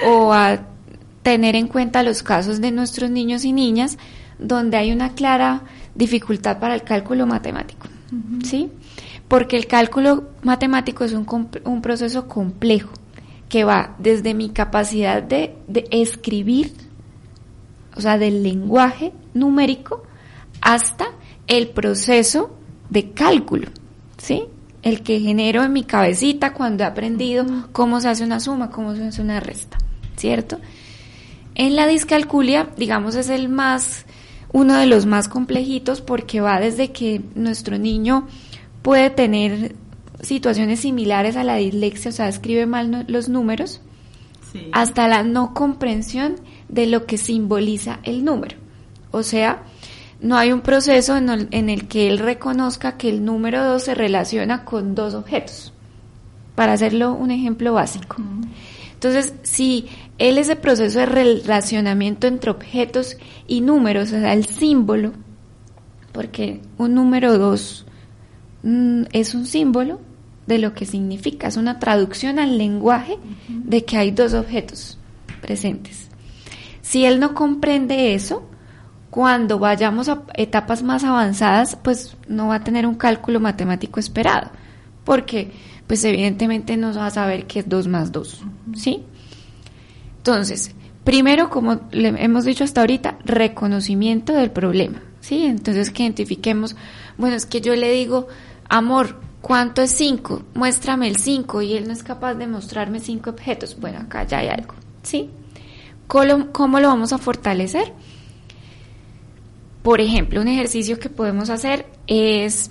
[0.05, 0.59] o a
[1.23, 3.97] tener en cuenta los casos de nuestros niños y niñas
[4.37, 5.63] donde hay una clara
[5.95, 7.87] dificultad para el cálculo matemático.
[8.43, 8.69] ¿Sí?
[9.27, 11.25] Porque el cálculo matemático es un,
[11.63, 13.00] un proceso complejo
[13.51, 16.71] que va desde mi capacidad de, de escribir,
[17.97, 20.03] o sea, del lenguaje numérico,
[20.61, 21.07] hasta
[21.47, 22.55] el proceso
[22.89, 23.67] de cálculo,
[24.17, 24.45] ¿sí?
[24.83, 28.95] El que genero en mi cabecita cuando he aprendido cómo se hace una suma, cómo
[28.95, 29.77] se hace una resta,
[30.15, 30.57] ¿cierto?
[31.53, 34.05] En la discalculia, digamos, es el más,
[34.53, 38.27] uno de los más complejitos porque va desde que nuestro niño
[38.81, 39.75] puede tener
[40.21, 43.81] situaciones similares a la dislexia, o sea, escribe mal no- los números,
[44.51, 44.67] Sí.
[44.73, 46.35] hasta la no comprensión
[46.69, 48.57] de lo que simboliza el número.
[49.11, 49.63] O sea,
[50.19, 53.83] no hay un proceso en el, en el que él reconozca que el número 2
[53.83, 55.73] se relaciona con dos objetos,
[56.55, 58.17] para hacerlo un ejemplo básico.
[58.93, 59.87] Entonces, si
[60.19, 63.17] él ese proceso de relacionamiento entre objetos
[63.47, 65.13] y números, o sea, el símbolo,
[66.11, 67.85] porque un número 2
[69.13, 69.99] es un símbolo
[70.51, 74.97] de lo que significa, es una traducción al lenguaje de que hay dos objetos
[75.41, 76.09] presentes.
[76.81, 78.47] Si él no comprende eso,
[79.09, 84.51] cuando vayamos a etapas más avanzadas, pues no va a tener un cálculo matemático esperado,
[85.03, 85.51] porque
[85.87, 88.43] pues evidentemente no va a saber qué es 2 más 2,
[88.75, 89.03] ¿sí?
[90.17, 90.73] Entonces,
[91.03, 95.45] primero, como le hemos dicho hasta ahorita, reconocimiento del problema, ¿sí?
[95.45, 96.75] Entonces que identifiquemos,
[97.17, 98.27] bueno, es que yo le digo,
[98.69, 100.43] amor, ¿cuánto es 5?
[100.53, 103.77] Muéstrame el 5 y él no es capaz de mostrarme 5 objetos.
[103.79, 104.73] Bueno, acá ya hay algo,
[105.03, 105.29] ¿sí?
[106.07, 107.93] ¿Cómo, ¿Cómo lo vamos a fortalecer?
[109.83, 112.69] Por ejemplo, un ejercicio que podemos hacer es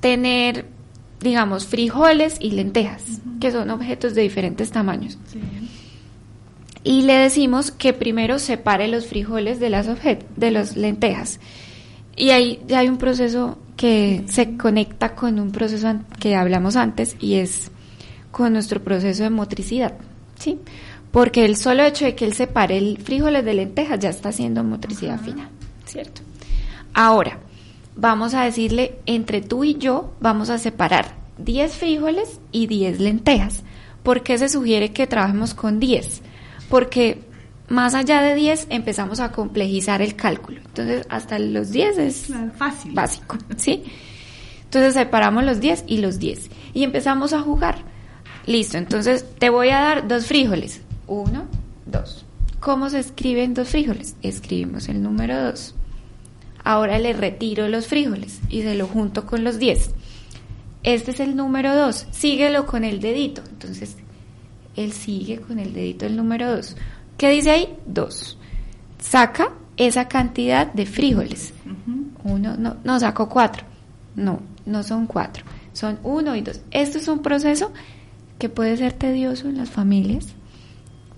[0.00, 0.66] tener,
[1.20, 5.18] digamos, frijoles y lentejas, que son objetos de diferentes tamaños.
[6.82, 9.86] Y le decimos que primero separe los frijoles de las,
[10.36, 11.38] de las lentejas.
[12.16, 17.16] Y ahí ya hay un proceso que se conecta con un proceso que hablamos antes
[17.18, 17.70] y es
[18.30, 19.94] con nuestro proceso de motricidad,
[20.38, 20.58] ¿sí?
[21.10, 24.62] Porque el solo hecho de que él separe el frijoles de lentejas ya está haciendo
[24.64, 25.48] motricidad fina,
[25.86, 26.20] ¿cierto?
[26.92, 27.38] Ahora,
[27.96, 33.62] vamos a decirle, entre tú y yo vamos a separar 10 frijoles y 10 lentejas.
[34.02, 36.20] ¿Por qué se sugiere que trabajemos con 10?
[36.68, 37.22] Porque
[37.70, 40.60] más allá de 10 empezamos a complejizar el cálculo.
[40.60, 42.92] Entonces, hasta los 10 es Fácil.
[42.92, 43.84] básico, ¿sí?
[44.64, 47.78] Entonces separamos los 10 y los 10 y empezamos a jugar.
[48.46, 50.80] Listo, entonces te voy a dar dos frijoles.
[51.06, 51.46] Uno,
[51.86, 52.24] dos.
[52.58, 54.16] ¿Cómo se escriben dos frijoles?
[54.22, 55.74] Escribimos el número 2.
[56.62, 59.90] Ahora le retiro los frijoles y se lo junto con los 10.
[60.82, 62.08] Este es el número 2.
[62.10, 63.42] Síguelo con el dedito.
[63.48, 63.96] Entonces,
[64.76, 66.76] él sigue con el dedito el número 2.
[67.20, 67.76] ¿Qué dice ahí?
[67.84, 68.38] 2.
[68.98, 71.52] Saca esa cantidad de frijoles.
[72.24, 73.62] Uno, no, no, saco 4.
[74.16, 75.44] No, no son 4.
[75.74, 76.60] Son 1 y 2.
[76.70, 77.72] Esto es un proceso
[78.38, 80.28] que puede ser tedioso en las familias.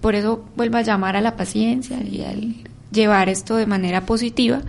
[0.01, 2.57] Por eso vuelvo a llamar a la paciencia y al
[2.91, 4.61] llevar esto de manera positiva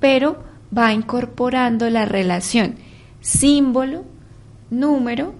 [0.00, 0.42] pero
[0.76, 2.76] va incorporando la relación
[3.20, 4.04] símbolo,
[4.70, 5.34] número,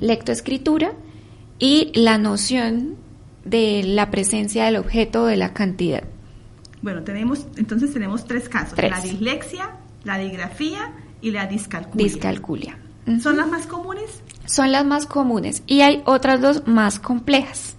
[0.00, 0.92] lectoescritura
[1.58, 3.02] y la noción
[3.44, 6.04] de la presencia del objeto o de la cantidad.
[6.82, 9.70] Bueno, tenemos entonces tenemos tres casos, la dislexia,
[10.04, 12.04] la digrafía y la discalculia.
[12.04, 12.78] Discalculia.
[13.20, 14.22] ¿Son las más comunes?
[14.46, 17.76] Son las más comunes y hay otras dos más complejas,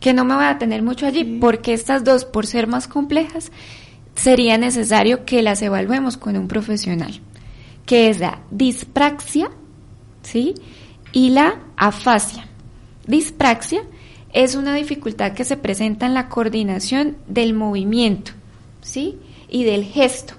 [0.00, 3.52] que no me voy a tener mucho allí, porque estas dos, por ser más complejas,
[4.14, 7.20] sería necesario que las evaluemos con un profesional,
[7.86, 9.50] que es la dispraxia,
[10.22, 10.54] ¿sí?
[11.12, 12.46] Y la afasia.
[13.06, 13.82] Dispraxia
[14.32, 18.32] es una dificultad que se presenta en la coordinación del movimiento,
[18.80, 19.18] ¿sí?
[19.48, 20.34] Y del gesto.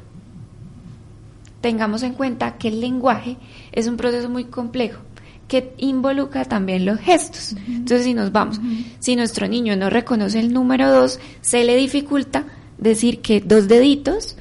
[1.62, 3.38] Tengamos en cuenta que el lenguaje
[3.72, 5.02] es un proceso muy complejo
[5.48, 7.56] que involucra también los gestos.
[7.68, 8.60] Entonces, si nos vamos,
[9.00, 12.46] si nuestro niño no reconoce el número 2, se le dificulta
[12.78, 14.36] decir que dos deditos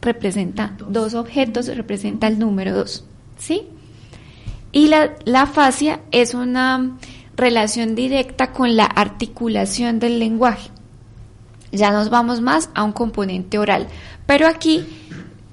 [0.00, 1.14] representa dos.
[1.14, 3.04] objetos, representa el número dos,
[3.38, 3.62] ¿sí?
[4.72, 6.96] Y la, la fascia es una
[7.36, 10.70] relación directa con la articulación del lenguaje.
[11.70, 13.88] Ya nos vamos más a un componente oral,
[14.26, 14.84] pero aquí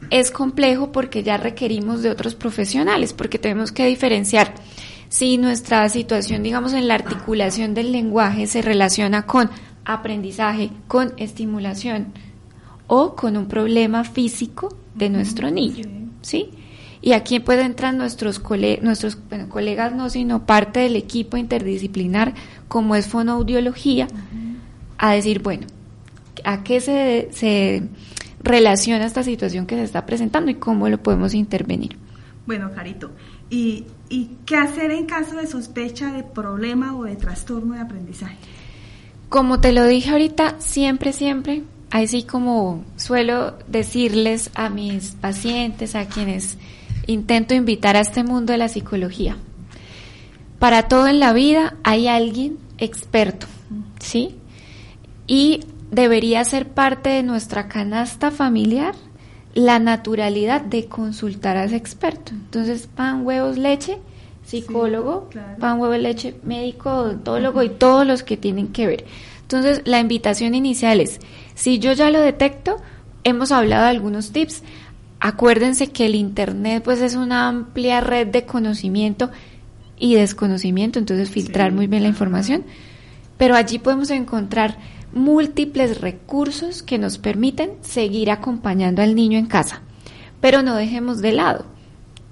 [0.10, 4.54] es complejo porque ya requerimos de otros profesionales, porque tenemos que diferenciar
[5.08, 9.50] si nuestra situación, digamos, en la articulación del lenguaje se relaciona con
[9.86, 12.14] aprendizaje con estimulación
[12.88, 15.86] o con un problema físico de nuestro niño,
[16.22, 16.52] ¿sí?
[17.02, 18.42] Y aquí pueden entrar nuestros,
[18.82, 19.18] nuestros
[19.50, 22.34] colegas, no, sino parte del equipo interdisciplinar,
[22.68, 24.08] como es fonoaudiología,
[24.98, 25.68] a decir, bueno,
[26.44, 27.84] ¿a qué se, se
[28.42, 31.98] relaciona esta situación que se está presentando y cómo lo podemos intervenir?
[32.46, 33.12] Bueno, Carito,
[33.50, 38.38] ¿y, ¿y qué hacer en caso de sospecha de problema o de trastorno de aprendizaje?
[39.30, 46.08] Como te lo dije ahorita, siempre, siempre, así como suelo decirles a mis pacientes, a
[46.08, 46.58] quienes
[47.10, 49.36] intento invitar a este mundo de la psicología,
[50.60, 53.48] para todo en la vida hay alguien experto,
[54.00, 54.36] ¿sí?
[55.28, 58.96] Y debería ser parte de nuestra canasta familiar
[59.54, 62.32] la naturalidad de consultar a ese experto.
[62.34, 63.98] Entonces, pan, huevos, leche,
[64.46, 65.30] psicólogo,
[65.60, 69.06] pan, huevo, leche, médico, odontólogo y todos los que tienen que ver.
[69.42, 71.20] Entonces, la invitación inicial es,
[71.56, 72.78] si yo ya lo detecto,
[73.24, 74.64] hemos hablado de algunos tips.
[75.20, 79.30] Acuérdense que el Internet pues es una amplia red de conocimiento
[79.98, 82.64] y desconocimiento, entonces filtrar muy bien la información.
[83.38, 84.78] Pero allí podemos encontrar
[85.14, 89.82] múltiples recursos que nos permiten seguir acompañando al niño en casa.
[90.40, 91.66] Pero no dejemos de lado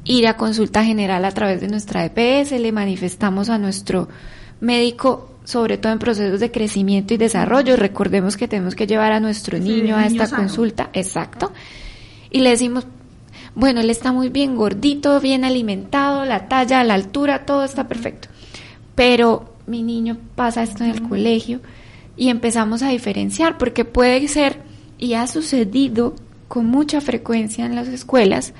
[0.06, 4.08] ir a consulta general a través de nuestra EPS, le manifestamos a nuestro
[4.62, 7.78] médico sobre todo en procesos de crecimiento y desarrollo.
[7.78, 11.54] Recordemos que tenemos que llevar a nuestro niño a esta consulta, exacto.
[12.30, 12.86] Y le decimos,
[13.56, 18.30] bueno, él está muy bien gordito, bien alimentado, la talla, la altura, todo está perfecto.
[18.96, 21.60] Pero mi niño pasa esto en el colegio
[22.16, 24.62] y empezamos a diferenciar, porque puede ser,
[24.98, 26.16] y ha sucedido
[26.48, 28.54] con mucha frecuencia en las escuelas,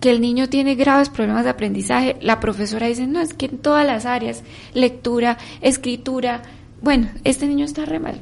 [0.00, 3.58] que el niño tiene graves problemas de aprendizaje, la profesora dice, no, es que en
[3.58, 4.42] todas las áreas,
[4.74, 6.42] lectura, escritura,
[6.80, 8.20] bueno, este niño está re mal,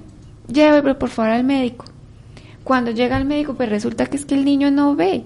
[0.53, 1.87] llévelo por favor al médico.
[2.71, 5.25] Cuando llega al médico, pues resulta que es que el niño no ve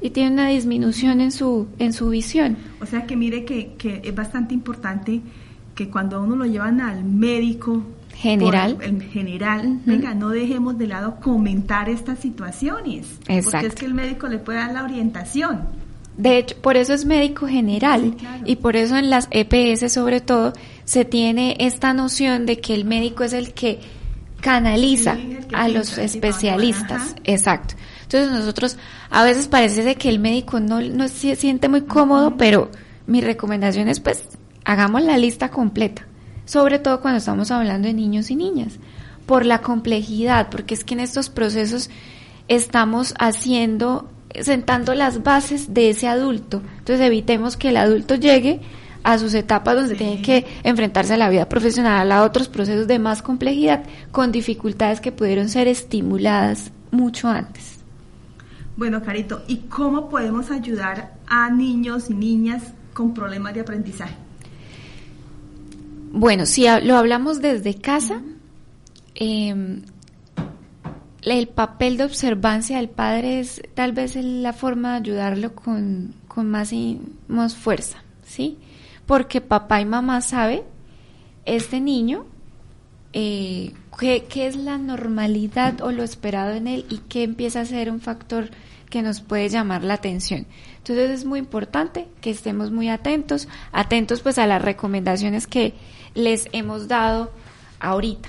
[0.00, 2.56] y tiene una disminución en su, en su visión.
[2.80, 5.20] O sea que mire que, que es bastante importante
[5.74, 7.82] que cuando uno lo llevan al médico
[8.14, 13.50] general, en general, venga, no dejemos de lado comentar estas situaciones, Exacto.
[13.50, 15.64] porque es que el médico le puede dar la orientación.
[16.16, 18.16] De hecho, por eso es médico general
[18.46, 20.54] y por eso en las EPS sobre todo
[20.86, 23.78] se tiene esta noción de que el médico es el que
[24.40, 25.16] canaliza
[25.52, 27.14] a los especialistas.
[27.24, 27.74] Exacto.
[28.02, 28.78] Entonces nosotros
[29.10, 32.70] a veces parece de que el médico no, no se siente muy cómodo, pero
[33.06, 34.24] mi recomendación es pues
[34.64, 36.06] hagamos la lista completa,
[36.44, 38.78] sobre todo cuando estamos hablando de niños y niñas,
[39.26, 41.90] por la complejidad, porque es que en estos procesos
[42.48, 44.10] estamos haciendo,
[44.40, 46.62] sentando las bases de ese adulto.
[46.78, 48.60] Entonces evitemos que el adulto llegue
[49.08, 52.98] a sus etapas donde tiene que enfrentarse a la vida profesional, a otros procesos de
[52.98, 57.78] más complejidad, con dificultades que pudieron ser estimuladas mucho antes.
[58.76, 64.14] Bueno, Carito, ¿y cómo podemos ayudar a niños y niñas con problemas de aprendizaje?
[66.12, 68.20] Bueno, si lo hablamos desde casa,
[69.14, 69.84] em,
[71.22, 76.74] el papel de observancia del padre es tal vez la forma de ayudarlo con, más,
[76.74, 78.58] y, más fuerza, ¿sí?
[79.08, 80.62] Porque papá y mamá saben,
[81.46, 82.26] este niño,
[83.14, 87.64] eh, qué, qué es la normalidad o lo esperado en él y qué empieza a
[87.64, 88.50] ser un factor
[88.90, 90.46] que nos puede llamar la atención.
[90.76, 95.72] Entonces es muy importante que estemos muy atentos, atentos pues a las recomendaciones que
[96.14, 97.32] les hemos dado
[97.80, 98.28] ahorita.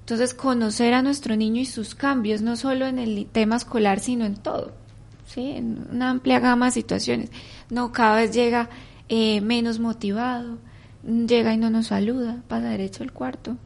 [0.00, 4.24] Entonces, conocer a nuestro niño y sus cambios, no solo en el tema escolar, sino
[4.24, 4.72] en todo,
[5.24, 5.52] ¿sí?
[5.52, 7.30] En una amplia gama de situaciones.
[7.68, 8.68] No, cada vez llega
[9.10, 10.56] eh, menos motivado,
[11.04, 13.58] llega y no nos saluda, pasa derecho al cuarto.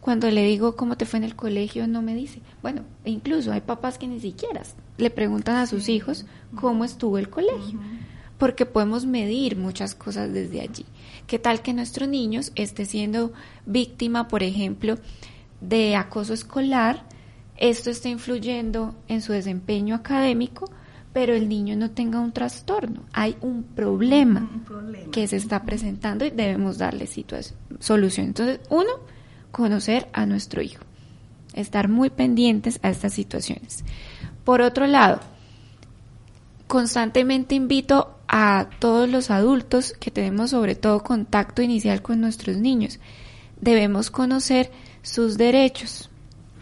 [0.00, 2.40] Cuando le digo cómo te fue en el colegio, no me dice.
[2.62, 4.62] Bueno, e incluso hay papás que ni siquiera
[4.96, 6.24] le preguntan a sus hijos
[6.54, 7.78] cómo estuvo el colegio
[8.38, 10.86] porque podemos medir muchas cosas desde allí.
[11.26, 13.32] ¿Qué tal que nuestro niño esté siendo
[13.66, 14.96] víctima, por ejemplo,
[15.60, 17.04] de acoso escolar?
[17.56, 20.70] Esto está influyendo en su desempeño académico,
[21.18, 23.00] pero el niño no tenga un trastorno.
[23.12, 24.48] Hay un problema,
[25.10, 27.08] que se está presentando y debemos darle
[27.80, 28.26] solución.
[28.26, 28.88] Entonces, uno,
[29.50, 30.84] conocer a nuestro hijo,
[31.54, 33.82] estar muy pendientes a estas situaciones.
[34.44, 35.18] Por otro lado,
[36.68, 43.00] constantemente invito a todos los adultos que tenemos sobre todo contacto inicial con nuestros niños.
[43.60, 44.70] Debemos conocer
[45.02, 46.10] sus derechos,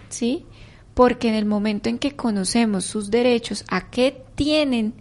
[0.08, 0.46] ¿sí?
[0.94, 4.94] Porque en el momento en que conocemos sus derechos, a qué tienen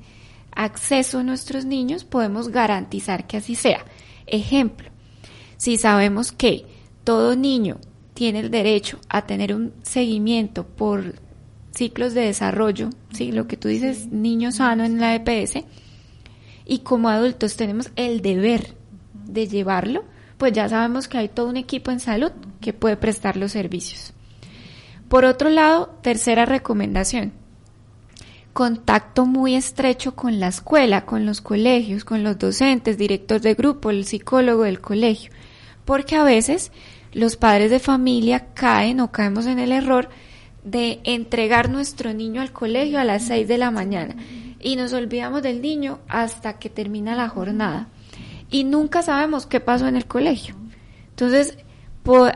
[0.51, 3.85] acceso nuestros niños, podemos garantizar que así sea.
[4.25, 4.89] Ejemplo,
[5.57, 6.65] si sabemos que
[7.03, 7.77] todo niño
[8.15, 11.15] tiene el derecho a tener un seguimiento por
[11.75, 13.31] ciclos de desarrollo, ¿sí?
[13.31, 15.65] lo que tú dices, niño sano en la EPS,
[16.65, 18.73] y como adultos tenemos el deber
[19.13, 20.05] de llevarlo,
[20.37, 22.31] pues ya sabemos que hay todo un equipo en salud
[22.61, 24.13] que puede prestar los servicios.
[25.09, 27.33] Por otro lado, tercera recomendación,
[28.55, 33.89] contacto muy estrecho con la escuela, con los colegios, con los docentes, director de grupo,
[33.89, 35.29] el psicólogo del colegio,
[35.83, 36.71] porque a veces
[37.11, 40.07] los padres de familia caen o caemos en el error
[40.63, 44.15] de entregar nuestro niño al colegio a las 6 de la mañana.
[44.61, 47.89] Y nos olvidamos del niño hasta que termina la jornada.
[48.49, 50.55] Y nunca sabemos qué pasó en el colegio.
[51.09, 51.57] Entonces,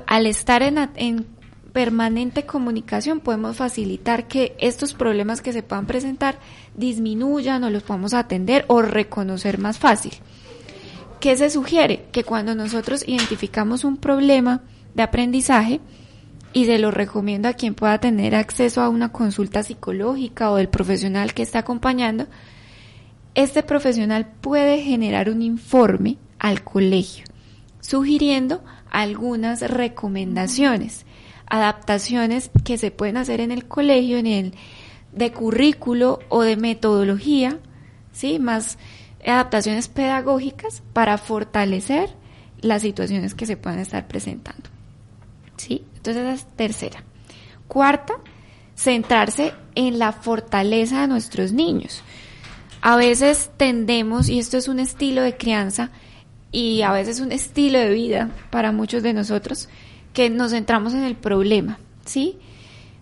[0.06, 1.26] al estar en, en
[1.72, 6.40] permanente comunicación podemos facilitar que estos problemas que se puedan presentar
[6.76, 10.14] disminuyan o los podamos atender o reconocer más fácil.
[11.20, 12.06] ¿Qué se sugiere?
[12.12, 14.62] Que cuando nosotros identificamos un problema
[14.96, 15.82] de aprendizaje,
[16.52, 20.68] y se lo recomiendo a quien pueda tener acceso a una consulta psicológica o del
[20.68, 22.26] profesional que está acompañando,
[23.36, 27.26] este profesional puede generar un informe al colegio
[27.90, 31.06] sugiriendo algunas recomendaciones,
[31.50, 34.54] adaptaciones que se pueden hacer en el colegio, en el
[35.12, 37.60] de currículo o de metodología,
[38.12, 38.40] ¿sí?
[38.40, 38.78] Más
[39.26, 42.10] adaptaciones pedagógicas para fortalecer
[42.62, 44.70] las situaciones que se puedan estar presentando.
[45.58, 45.84] ¿Sí?
[45.96, 47.04] Entonces esa es tercera.
[47.68, 48.14] Cuarta,
[48.76, 52.02] centrarse en la fortaleza de nuestros niños.
[52.82, 55.92] A veces tendemos, y esto es un estilo de crianza
[56.52, 59.68] y a veces un estilo de vida para muchos de nosotros,
[60.14, 62.38] que nos centramos en el problema, ¿sí?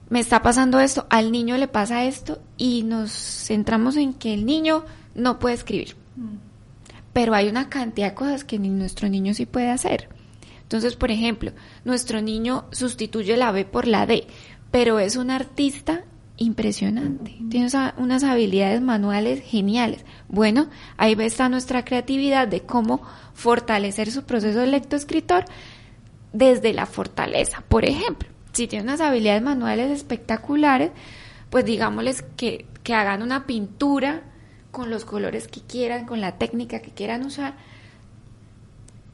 [0.10, 4.46] Me está pasando esto, al niño le pasa esto y nos centramos en que el
[4.46, 4.86] niño
[5.16, 5.96] no puede escribir.
[7.12, 10.08] Pero hay una cantidad de cosas que nuestro niño sí puede hacer.
[10.62, 11.52] Entonces, por ejemplo,
[11.84, 14.28] nuestro niño sustituye la B por la D,
[14.72, 16.04] pero es un artista
[16.38, 17.38] impresionante.
[17.50, 20.06] Tiene unas habilidades manuales geniales.
[20.30, 23.02] Bueno, ahí está nuestra creatividad de cómo
[23.34, 25.46] fortalecer su proceso de lectoescritor
[26.38, 27.64] desde la fortaleza.
[27.68, 30.92] Por ejemplo, si tiene unas habilidades manuales espectaculares,
[31.50, 34.22] pues digámosles que, que hagan una pintura
[34.72, 37.56] con los colores que quieran, con la técnica que quieran usar,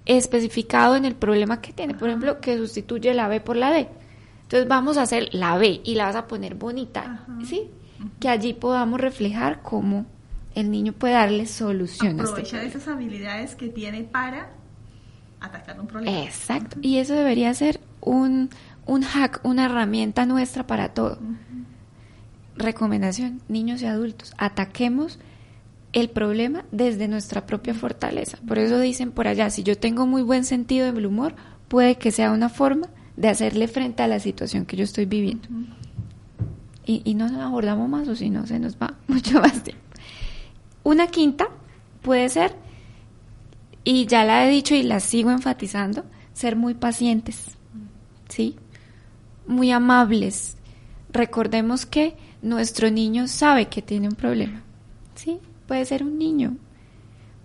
[0.05, 1.93] especificado en el problema que tiene.
[1.93, 3.88] Por ejemplo, que sustituye la B por la D.
[4.41, 7.69] Entonces vamos a hacer la B y la vas a poner bonita, ¿sí?
[8.19, 10.05] Que allí podamos reflejar cómo
[10.53, 14.51] el niño puede darle solución a este esas habilidades que tiene para
[15.44, 16.24] atacar un problema.
[16.24, 16.78] Exacto.
[16.82, 18.50] Y eso debería ser un,
[18.86, 21.20] un hack, una herramienta nuestra para todo.
[22.56, 25.20] Recomendación, niños y adultos, ataquemos
[25.91, 28.38] el problema desde nuestra propia fortaleza.
[28.48, 31.36] Por eso dicen por allá, si yo tengo muy buen sentido del humor,
[31.68, 35.48] puede que sea una forma de hacerle frente a la situación que yo estoy viviendo.
[36.86, 39.82] y, y, no nos abordamos más o si no se nos va mucho más tiempo.
[40.84, 41.48] Una quinta
[42.02, 42.56] puede ser,
[43.84, 47.58] y ya la he dicho y la sigo enfatizando, ser muy pacientes,
[48.30, 48.56] ¿sí?
[49.48, 50.58] Muy amables.
[51.12, 54.62] Recordemos que nuestro niño sabe que tiene un problema,
[55.16, 55.40] ¿sí?
[55.68, 56.56] puede ser un niño,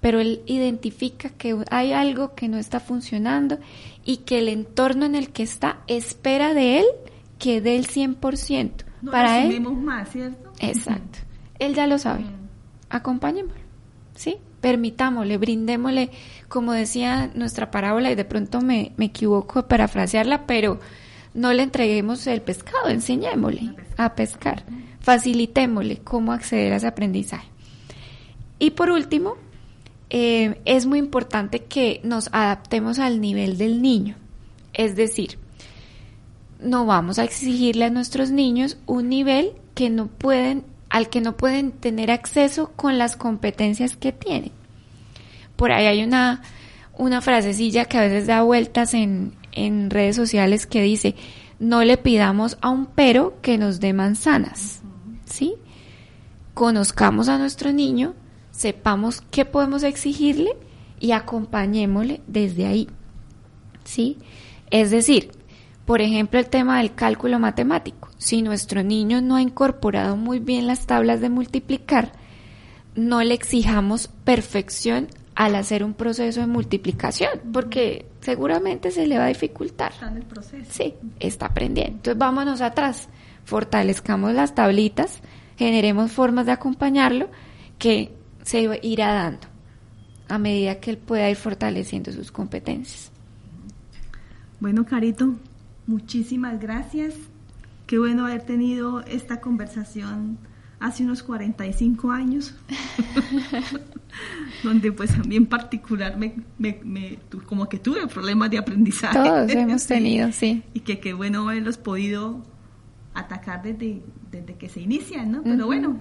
[0.01, 3.59] pero él identifica que hay algo que no está funcionando
[4.05, 6.86] y que el entorno en el que está espera de él
[7.39, 8.70] que dé el 100%.
[9.01, 9.61] No Para él.
[9.61, 10.53] más, ¿cierto?
[10.61, 11.20] Exacto.
[11.59, 12.24] Él ya lo sabe.
[12.91, 13.67] Acompáñemoslo.
[14.18, 14.36] ¿Sí?
[14.60, 16.10] Permitámosle, brindémosle,
[16.48, 20.80] como decía nuestra parábola, y de pronto me, me equivoco para parafrasearla, pero
[21.34, 24.64] no le entreguemos el pescado, enseñémosle a pescar.
[24.98, 27.46] Facilitémosle cómo acceder a ese aprendizaje.
[28.58, 29.36] Y por último,
[30.10, 34.16] eh, es muy importante que nos adaptemos al nivel del niño.
[34.72, 35.38] Es decir,
[36.60, 41.36] no vamos a exigirle a nuestros niños un nivel que no pueden, al que no
[41.36, 44.53] pueden tener acceso con las competencias que tienen.
[45.57, 46.43] Por ahí hay una,
[46.97, 51.14] una frasecilla que a veces da vueltas en, en redes sociales que dice,
[51.59, 54.82] no le pidamos a un pero que nos dé manzanas.
[55.24, 55.55] ¿Sí?
[56.55, 58.14] Conozcamos a nuestro niño,
[58.51, 60.53] sepamos qué podemos exigirle
[61.01, 62.89] y acompañémosle desde ahí.
[63.84, 64.18] ¿Sí?
[64.70, 65.30] Es decir,
[65.89, 68.11] por ejemplo, el tema del cálculo matemático.
[68.18, 72.12] Si nuestro niño no ha incorporado muy bien las tablas de multiplicar,
[72.95, 79.24] no le exijamos perfección al hacer un proceso de multiplicación, porque seguramente se le va
[79.24, 79.93] a dificultar.
[79.93, 80.70] Está en el proceso.
[80.70, 81.95] Sí, está aprendiendo.
[81.95, 83.09] Entonces vámonos atrás,
[83.47, 85.20] fortalezcamos las tablitas,
[85.57, 87.30] generemos formas de acompañarlo
[87.78, 88.12] que
[88.43, 89.47] se irá dando
[90.28, 93.11] a medida que él pueda ir fortaleciendo sus competencias.
[94.61, 95.36] Bueno, Carito,
[95.89, 97.14] muchísimas gracias.
[97.89, 100.39] Qué bueno haber tenido esta conversación
[100.78, 102.55] hace unos 45 años,
[104.62, 109.18] donde pues a mí en particular me, me, como que tuve problemas de aprendizaje.
[109.18, 110.62] Todos hemos tenido, sí.
[110.74, 112.45] Y que qué bueno haberlos podido
[113.14, 115.43] atacar desde, desde que se inician, ¿no?
[115.43, 115.99] Pero bueno,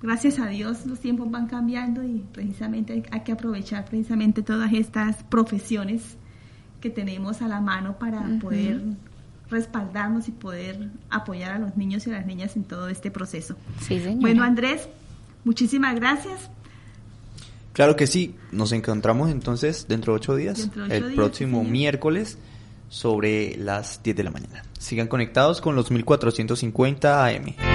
[0.00, 5.24] gracias a Dios los tiempos van cambiando y precisamente hay, que aprovechar precisamente todas estas
[5.24, 6.16] profesiones
[6.82, 8.82] que tenemos a la mano para poder
[9.48, 13.56] respaldarnos y poder apoyar a los niños y a las niñas en todo este proceso.
[13.80, 14.88] Sí, Bueno, Andrés,
[15.44, 16.50] muchísimas gracias.
[17.72, 22.36] Claro que sí, nos encontramos entonces dentro de ocho días, el próximo miércoles
[22.90, 24.62] sobre las 10 de la mañana.
[24.78, 27.71] Sigan conectados con los 1450 AM.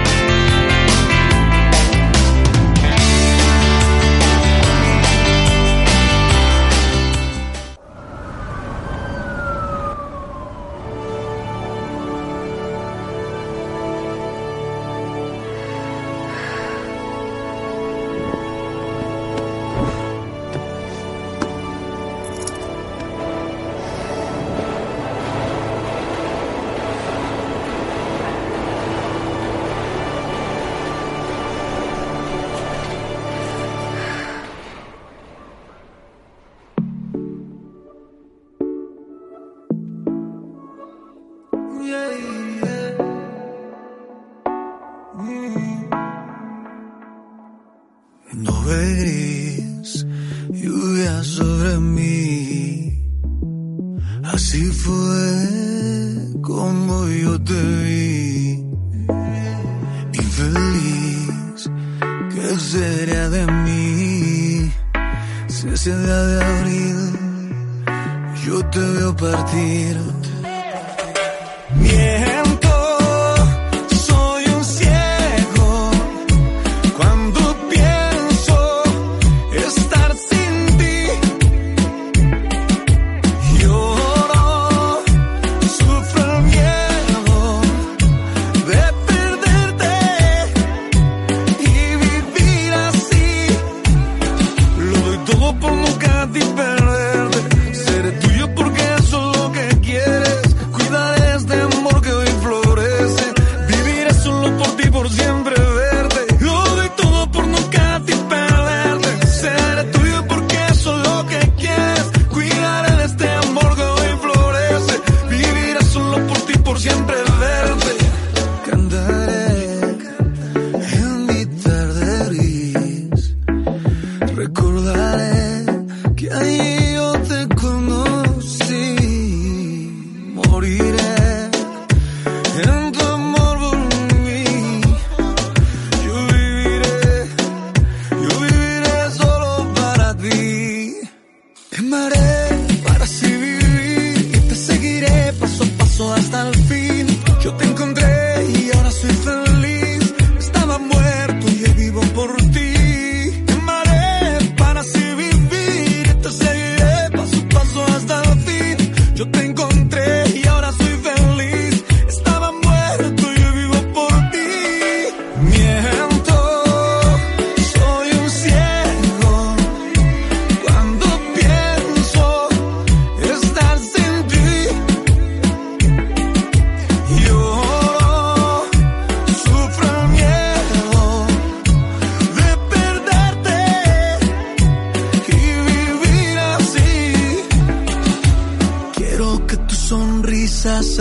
[190.60, 190.98] Gracias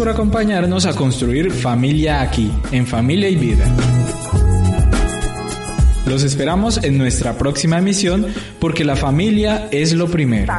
[0.00, 3.66] por acompañarnos a construir familia aquí, en Familia y Vida.
[6.06, 8.26] Los esperamos en nuestra próxima emisión
[8.58, 10.54] porque la familia es lo primero.